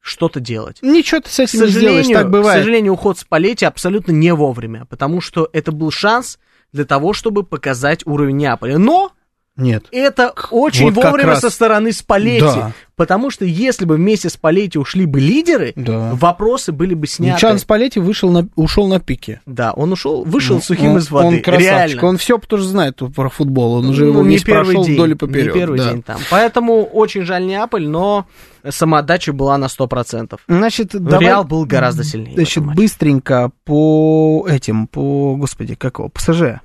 [0.01, 0.79] что-то делать.
[0.83, 1.75] Ничего ты с К этим не сделаешь,
[2.07, 2.59] сожалению, так к бывает.
[2.61, 6.39] сожалению, уход Спалетти абсолютно не вовремя, потому что это был шанс
[6.73, 8.79] для того, чтобы показать уровень Неаполя.
[8.79, 9.13] Но
[9.57, 9.87] Нет.
[9.91, 11.41] это очень вот вовремя раз.
[11.41, 12.41] со стороны Спалетти.
[12.41, 12.73] Да.
[13.01, 16.11] Потому что если бы вместе с Спалетти ушли бы лидеры, Да.
[16.13, 17.41] вопросы были бы сняты.
[17.41, 19.41] Чан Спалетти вышел на, ушел на пике.
[19.47, 21.27] Да, он ушел, вышел Ну, сухим он- из воды.
[21.29, 21.63] Он красавчик.
[21.97, 22.05] Реально.
[22.09, 23.77] Он все тоже знает про футбол.
[23.77, 25.55] Он уже Ну, его не прошел день, вдоль и поперек.
[25.55, 25.91] Не первый да.
[25.93, 26.19] день там.
[26.31, 28.27] Поэтому очень жаль Неаполь, но
[28.69, 30.39] самоотдача была на 100%.
[30.47, 32.35] Значит, давай, Реал был гораздо сильнее.
[32.35, 36.61] Значит, быстренько по этим, по, господи, как его, ПСЖ.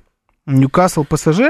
[0.46, 1.40] Ньюкасл ПСЖ.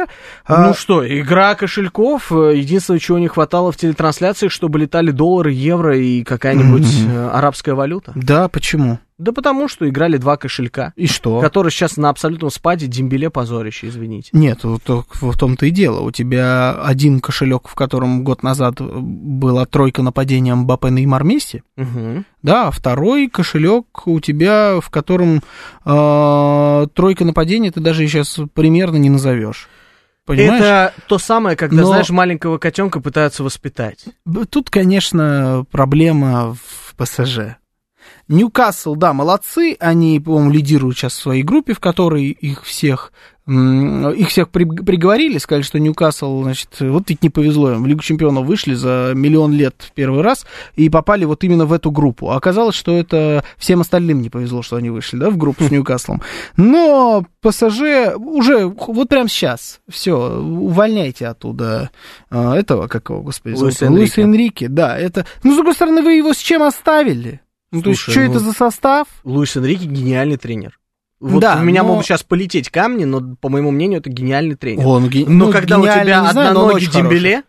[0.47, 2.33] а, Ну что, игра кошельков.
[2.33, 7.75] э, Единственное, чего не хватало в телетрансляциях, чтобы летали доллары, евро и какая-нибудь э, арабская
[7.75, 8.13] валюта.
[8.15, 8.99] да, почему?
[9.19, 11.41] Да потому что играли два кошелька, И что?
[11.41, 14.29] которые сейчас на абсолютном спаде Дембеле позорище, извините.
[14.35, 16.01] Нет, вот в том-то и дело.
[16.01, 22.27] У тебя один кошелек, в котором год назад была тройка нападения Мбаппе Неймар Месси, Мгм.
[22.43, 25.41] да, а второй кошелек у тебя, в котором
[25.85, 29.69] э, тройка нападения ты даже сейчас примерно не назовешь.
[30.27, 30.61] Понимаешь?
[30.63, 34.05] Это то самое, когда, Но- знаешь, маленького котенка пытаются воспитать.
[34.51, 37.57] Тут, конечно, проблема в ПСЖ.
[38.29, 43.13] Ньюкасл, да, молодцы, они, по-моему, лидируют сейчас в своей группе, в которой их всех,
[43.47, 48.03] их всех при- приговорили, сказали, что Ньюкасл, значит, вот ведь не повезло им, в Лигу
[48.03, 52.31] Чемпионов вышли за миллион лет в первый раз и попали вот именно в эту группу.
[52.31, 55.71] А оказалось, что это всем остальным не повезло, что они вышли, да, в группу с
[55.71, 56.21] Ньюкаслом.
[56.57, 61.91] Но ПСЖ уже, вот прямо сейчас, все, увольняйте оттуда
[62.29, 63.55] а, этого, как его, господи?
[63.55, 64.23] Луиса Энрике.
[64.23, 65.25] Энрике, да, это...
[65.45, 67.41] Ну, с другой стороны, вы его с чем оставили?
[67.73, 69.09] Ну, то есть, что ну- это за состав?
[69.25, 70.79] Луис Энрике гениальный тренер.
[71.19, 74.55] Вот Да, у меня но- могут сейчас полететь камни, но, по моему мнению, это гениальный
[74.55, 74.87] тренер.
[74.87, 77.03] Он ге- Но ну, когда у тебя не знаю, но он одноногий очень хороший.
[77.11, 77.43] Дембеле,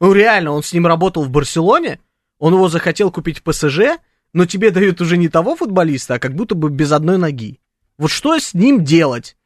[0.00, 2.00] ну реально, он с ним работал в Барселоне,
[2.38, 3.98] он его захотел купить в ПСЖ,
[4.32, 7.60] но тебе дают уже не того футболиста, а как будто бы без одной ноги.
[7.96, 9.36] Вот что с ним делать?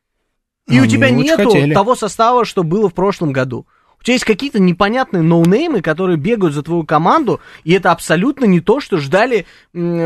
[0.66, 1.74] И Ну, у тебя нету хотели.
[1.74, 3.66] того состава, что было в прошлом году.
[4.00, 8.60] У тебя есть какие-то непонятные ноунеймы, которые бегают за твою команду, и это абсолютно не
[8.60, 9.46] то, что ждали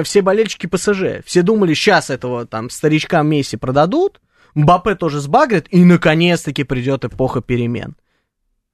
[0.03, 1.22] все болельщики ПСЖ.
[1.24, 4.20] Все думали, сейчас этого там старичка Месси продадут,
[4.55, 7.97] Мбаппе тоже сбагрит, и наконец-таки придет эпоха перемен.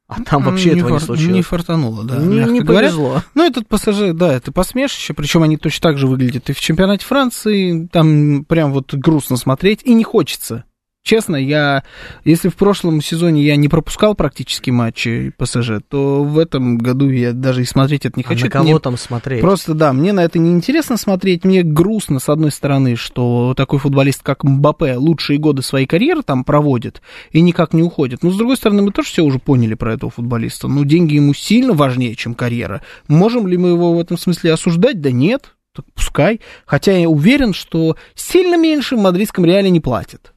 [0.09, 1.35] А там вообще не этого не фар- случилось.
[1.35, 2.17] Не фартануло, да.
[2.17, 2.89] не, не говоря.
[2.89, 3.23] повезло.
[3.35, 7.07] Ну, этот пассажир, да, это посмешище, причем они точно так же выглядят и в чемпионате
[7.07, 10.65] Франции, там прям вот грустно смотреть, и не хочется.
[11.03, 11.83] Честно, я,
[12.25, 17.33] если в прошлом сезоне я не пропускал практически матчи ПСЖ, то в этом году я
[17.33, 18.43] даже и смотреть это не А хочу.
[18.43, 19.41] на Это кого мне там смотреть?
[19.41, 21.45] Просто да, мне на это не интересно смотреть.
[21.45, 26.45] Мне грустно, с одной стороны, что такой футболист, как Мбаппе, лучшие годы своей карьеры там
[26.45, 27.01] проводит
[27.33, 28.23] и никак не уходит.
[28.23, 30.69] Но, с другой стороны, мы тоже все уже поняли про этого футболиста.
[30.69, 32.83] Ну, деньги ему сильно важнее, чем карьера.
[33.09, 35.01] Можем ли мы его в этом смысле осуждать?
[35.01, 36.41] Да нет, так пускай.
[36.67, 40.35] Хотя я уверен, что сильно меньше в мадридском реале не платят.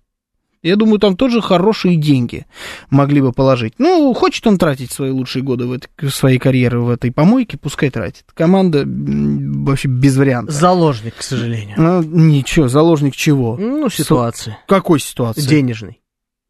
[0.63, 2.45] Я думаю, там тоже хорошие деньги
[2.89, 3.73] могли бы положить.
[3.77, 7.89] Ну, хочет он тратить свои лучшие годы в этой, своей карьеры в этой помойке, пускай
[7.89, 8.23] тратит.
[8.33, 10.55] Команда вообще без вариантов.
[10.55, 11.75] Заложник, к сожалению.
[11.77, 13.57] Ну, ничего, заложник чего?
[13.57, 14.57] Ну, ситуации.
[14.67, 15.41] Какой ситуации?
[15.41, 15.99] Денежный.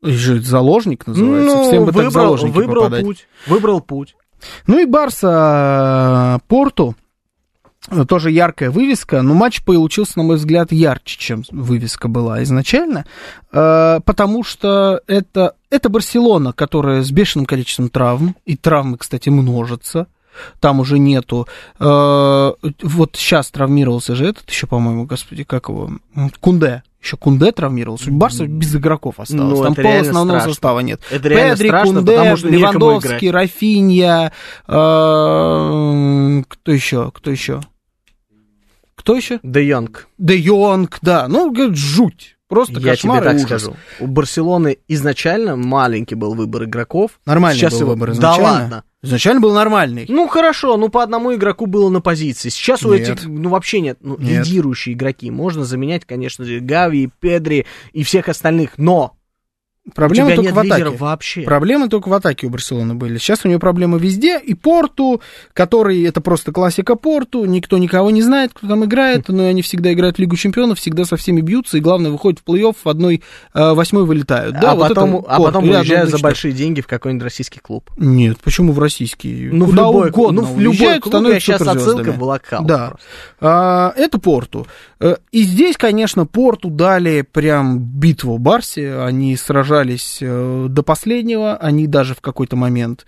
[0.04, 1.56] Же заложник называется.
[1.56, 3.06] Ну, Всем бы так выбрал, заложники выбрал попадать.
[3.06, 3.28] путь.
[3.48, 4.16] Выбрал путь.
[4.68, 6.96] Ну и Барса э, Порту.
[7.90, 13.06] Э, Тоже яркая вывеска, но матч получился, на мой взгляд, ярче, чем вывеска была изначально,
[13.52, 20.08] э, потому что это, это Барселона, которая с бешеным количеством травм, и травмы, кстати, множатся,
[20.60, 21.48] там уже нету.
[21.80, 25.92] Э, вот сейчас травмировался же этот еще, по-моему, господи, как его,
[26.40, 26.84] Кунде.
[27.02, 28.12] Еще Кунде травмировался.
[28.12, 29.60] Барса без игроков осталось.
[29.60, 30.54] Ну, Там пол основного страшно.
[30.54, 31.02] состава нет.
[31.12, 33.30] Это Педри, страшно, Кунде, Левандовский.
[33.30, 34.32] Рафинья,
[34.68, 37.60] э, кто еще, кто еще?
[39.04, 39.40] Кто еще?
[39.44, 40.08] Де Йонг.
[40.18, 43.46] Де Йонг, да, ну, говорит, жуть, просто Я тебе кошмар и так ужас.
[43.48, 43.76] скажу.
[44.00, 47.20] У Барселоны изначально маленький был выбор игроков.
[47.26, 47.90] Нормальный Сейчас был его...
[47.92, 48.44] выбор Да изначально.
[48.50, 48.84] ладно.
[49.02, 50.06] Изначально был нормальный.
[50.08, 52.48] Ну хорошо, ну по одному игроку было на позиции.
[52.48, 53.10] Сейчас у Нет.
[53.10, 54.48] этих, ну вообще нет, ну, Нет.
[54.48, 55.30] лидирующие игроки.
[55.30, 59.18] Можно заменять, конечно же, Гави, Педри и всех остальных, но
[59.86, 60.98] Тебя только нет в атаке.
[60.98, 61.42] вообще.
[61.42, 63.18] Проблемы только в атаке у Барселоны были.
[63.18, 64.40] Сейчас у нее проблемы везде.
[64.40, 65.22] И Порту,
[65.54, 69.92] который это просто классика Порту, никто никого не знает, кто там играет, но они всегда
[69.92, 73.24] играют в Лигу Чемпионов, всегда со всеми бьются, и главное, выходят в плей-офф, в одной
[73.54, 74.58] э, восьмой вылетают.
[74.58, 75.44] Да, а, вот потом, это а Порту.
[75.44, 77.92] потом уезжают за большие деньги в какой-нибудь российский клуб.
[77.98, 79.50] Нет, почему в российский?
[79.52, 80.42] Ну, в Куда любой, угодно.
[80.44, 82.88] ну, в любой клуб, я становятся сейчас отсылка была к Калу Да.
[82.92, 83.08] просто.
[83.42, 84.66] А, это Порту.
[85.02, 89.00] Э, И здесь, конечно, Порту дали прям битву Барсе.
[89.00, 89.73] Они сражались
[90.22, 91.56] э, до последнего.
[91.58, 93.06] Они даже в какой-то момент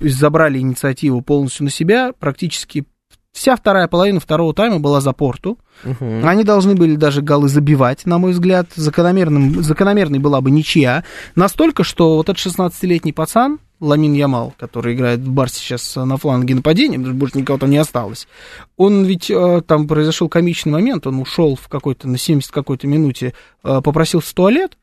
[0.00, 2.12] забрали инициативу полностью на себя.
[2.18, 2.84] Практически
[3.32, 5.58] вся вторая половина второго тайма была за Порту.
[5.84, 6.26] Мгм.
[6.26, 8.68] Они должны были даже голы забивать, на мой взгляд.
[8.74, 11.04] Закономерным, закономерной была бы ничья.
[11.34, 16.54] Настолько, что вот этот 16-летний пацан, Ламин Ямал, который играет в Барсе сейчас на фланге
[16.54, 18.28] нападения, потому что больше никого там не осталось,
[18.76, 23.34] он ведь, э, там произошел комичный момент, он ушел в какой-то, на 70 какой-то минуте,
[23.62, 24.78] э, попросился в туалет,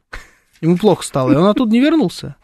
[0.61, 2.35] ему плохо стало, и он оттуда не вернулся.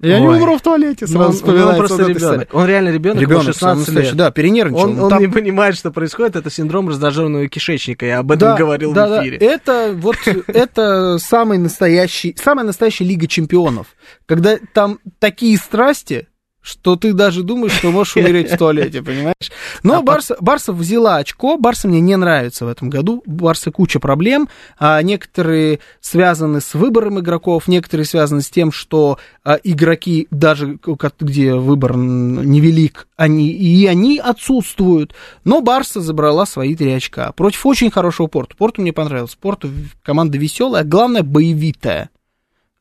[0.00, 0.36] Я не Ой.
[0.36, 2.48] умру в туалете, Ну, сразу он, вспоминается он просто вот ребенок.
[2.52, 4.16] Он реально ребенок, Ребенок, ему 16 настоящий, лет.
[4.16, 4.84] да, перенервничал.
[4.84, 6.36] Он, Ну, он там- не понимает, что происходит.
[6.36, 8.06] Это синдром раздраженного кишечника.
[8.06, 9.22] Я об этом говорил да, в да.
[9.22, 9.38] эфире.
[9.38, 10.14] Это вот
[10.46, 13.88] это самый настоящий, самая настоящая Лига Чемпионов,
[14.26, 16.27] когда там такие страсти,
[16.68, 19.50] что ты даже думаешь, что можешь умереть в туалете, понимаешь?
[19.82, 24.00] Но А Барса, Барса взяла очко, Барса мне не нравится в этом году, Барса куча
[24.00, 24.48] проблем,
[24.78, 30.78] а некоторые связаны с выбором игроков, некоторые связаны с тем, что а, игроки, даже
[31.20, 35.14] где выбор невелик, они, и они отсутствуют.
[35.44, 38.56] Но Барса забрала свои три очка против очень хорошего Порту.
[38.56, 39.36] Порту мне понравился.
[39.40, 39.70] Порту
[40.02, 42.10] команда веселая, а главное боевитая.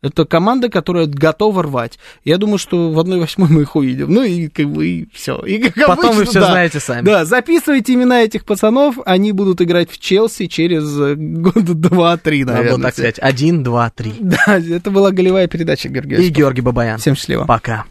[0.03, 1.97] Это команда, которая готова рвать.
[2.23, 4.13] Я думаю, что в 1-8 мы их увидим.
[4.13, 5.39] Ну и как бы и все.
[5.39, 6.51] И как Потом вы обычно, все да.
[6.51, 7.05] знаете сами.
[7.05, 12.57] Да, записывайте имена этих пацанов, они будут играть в Челси через э, года два-три, Надо
[12.57, 12.75] наверное.
[12.77, 13.15] было так сказать.
[13.19, 14.13] Один, два, три.
[14.19, 16.15] Да, это была голевая передача, Георгий.
[16.27, 16.99] И Георгий Бабаян.
[16.99, 17.45] Всем счастливо.
[17.45, 17.85] Пока.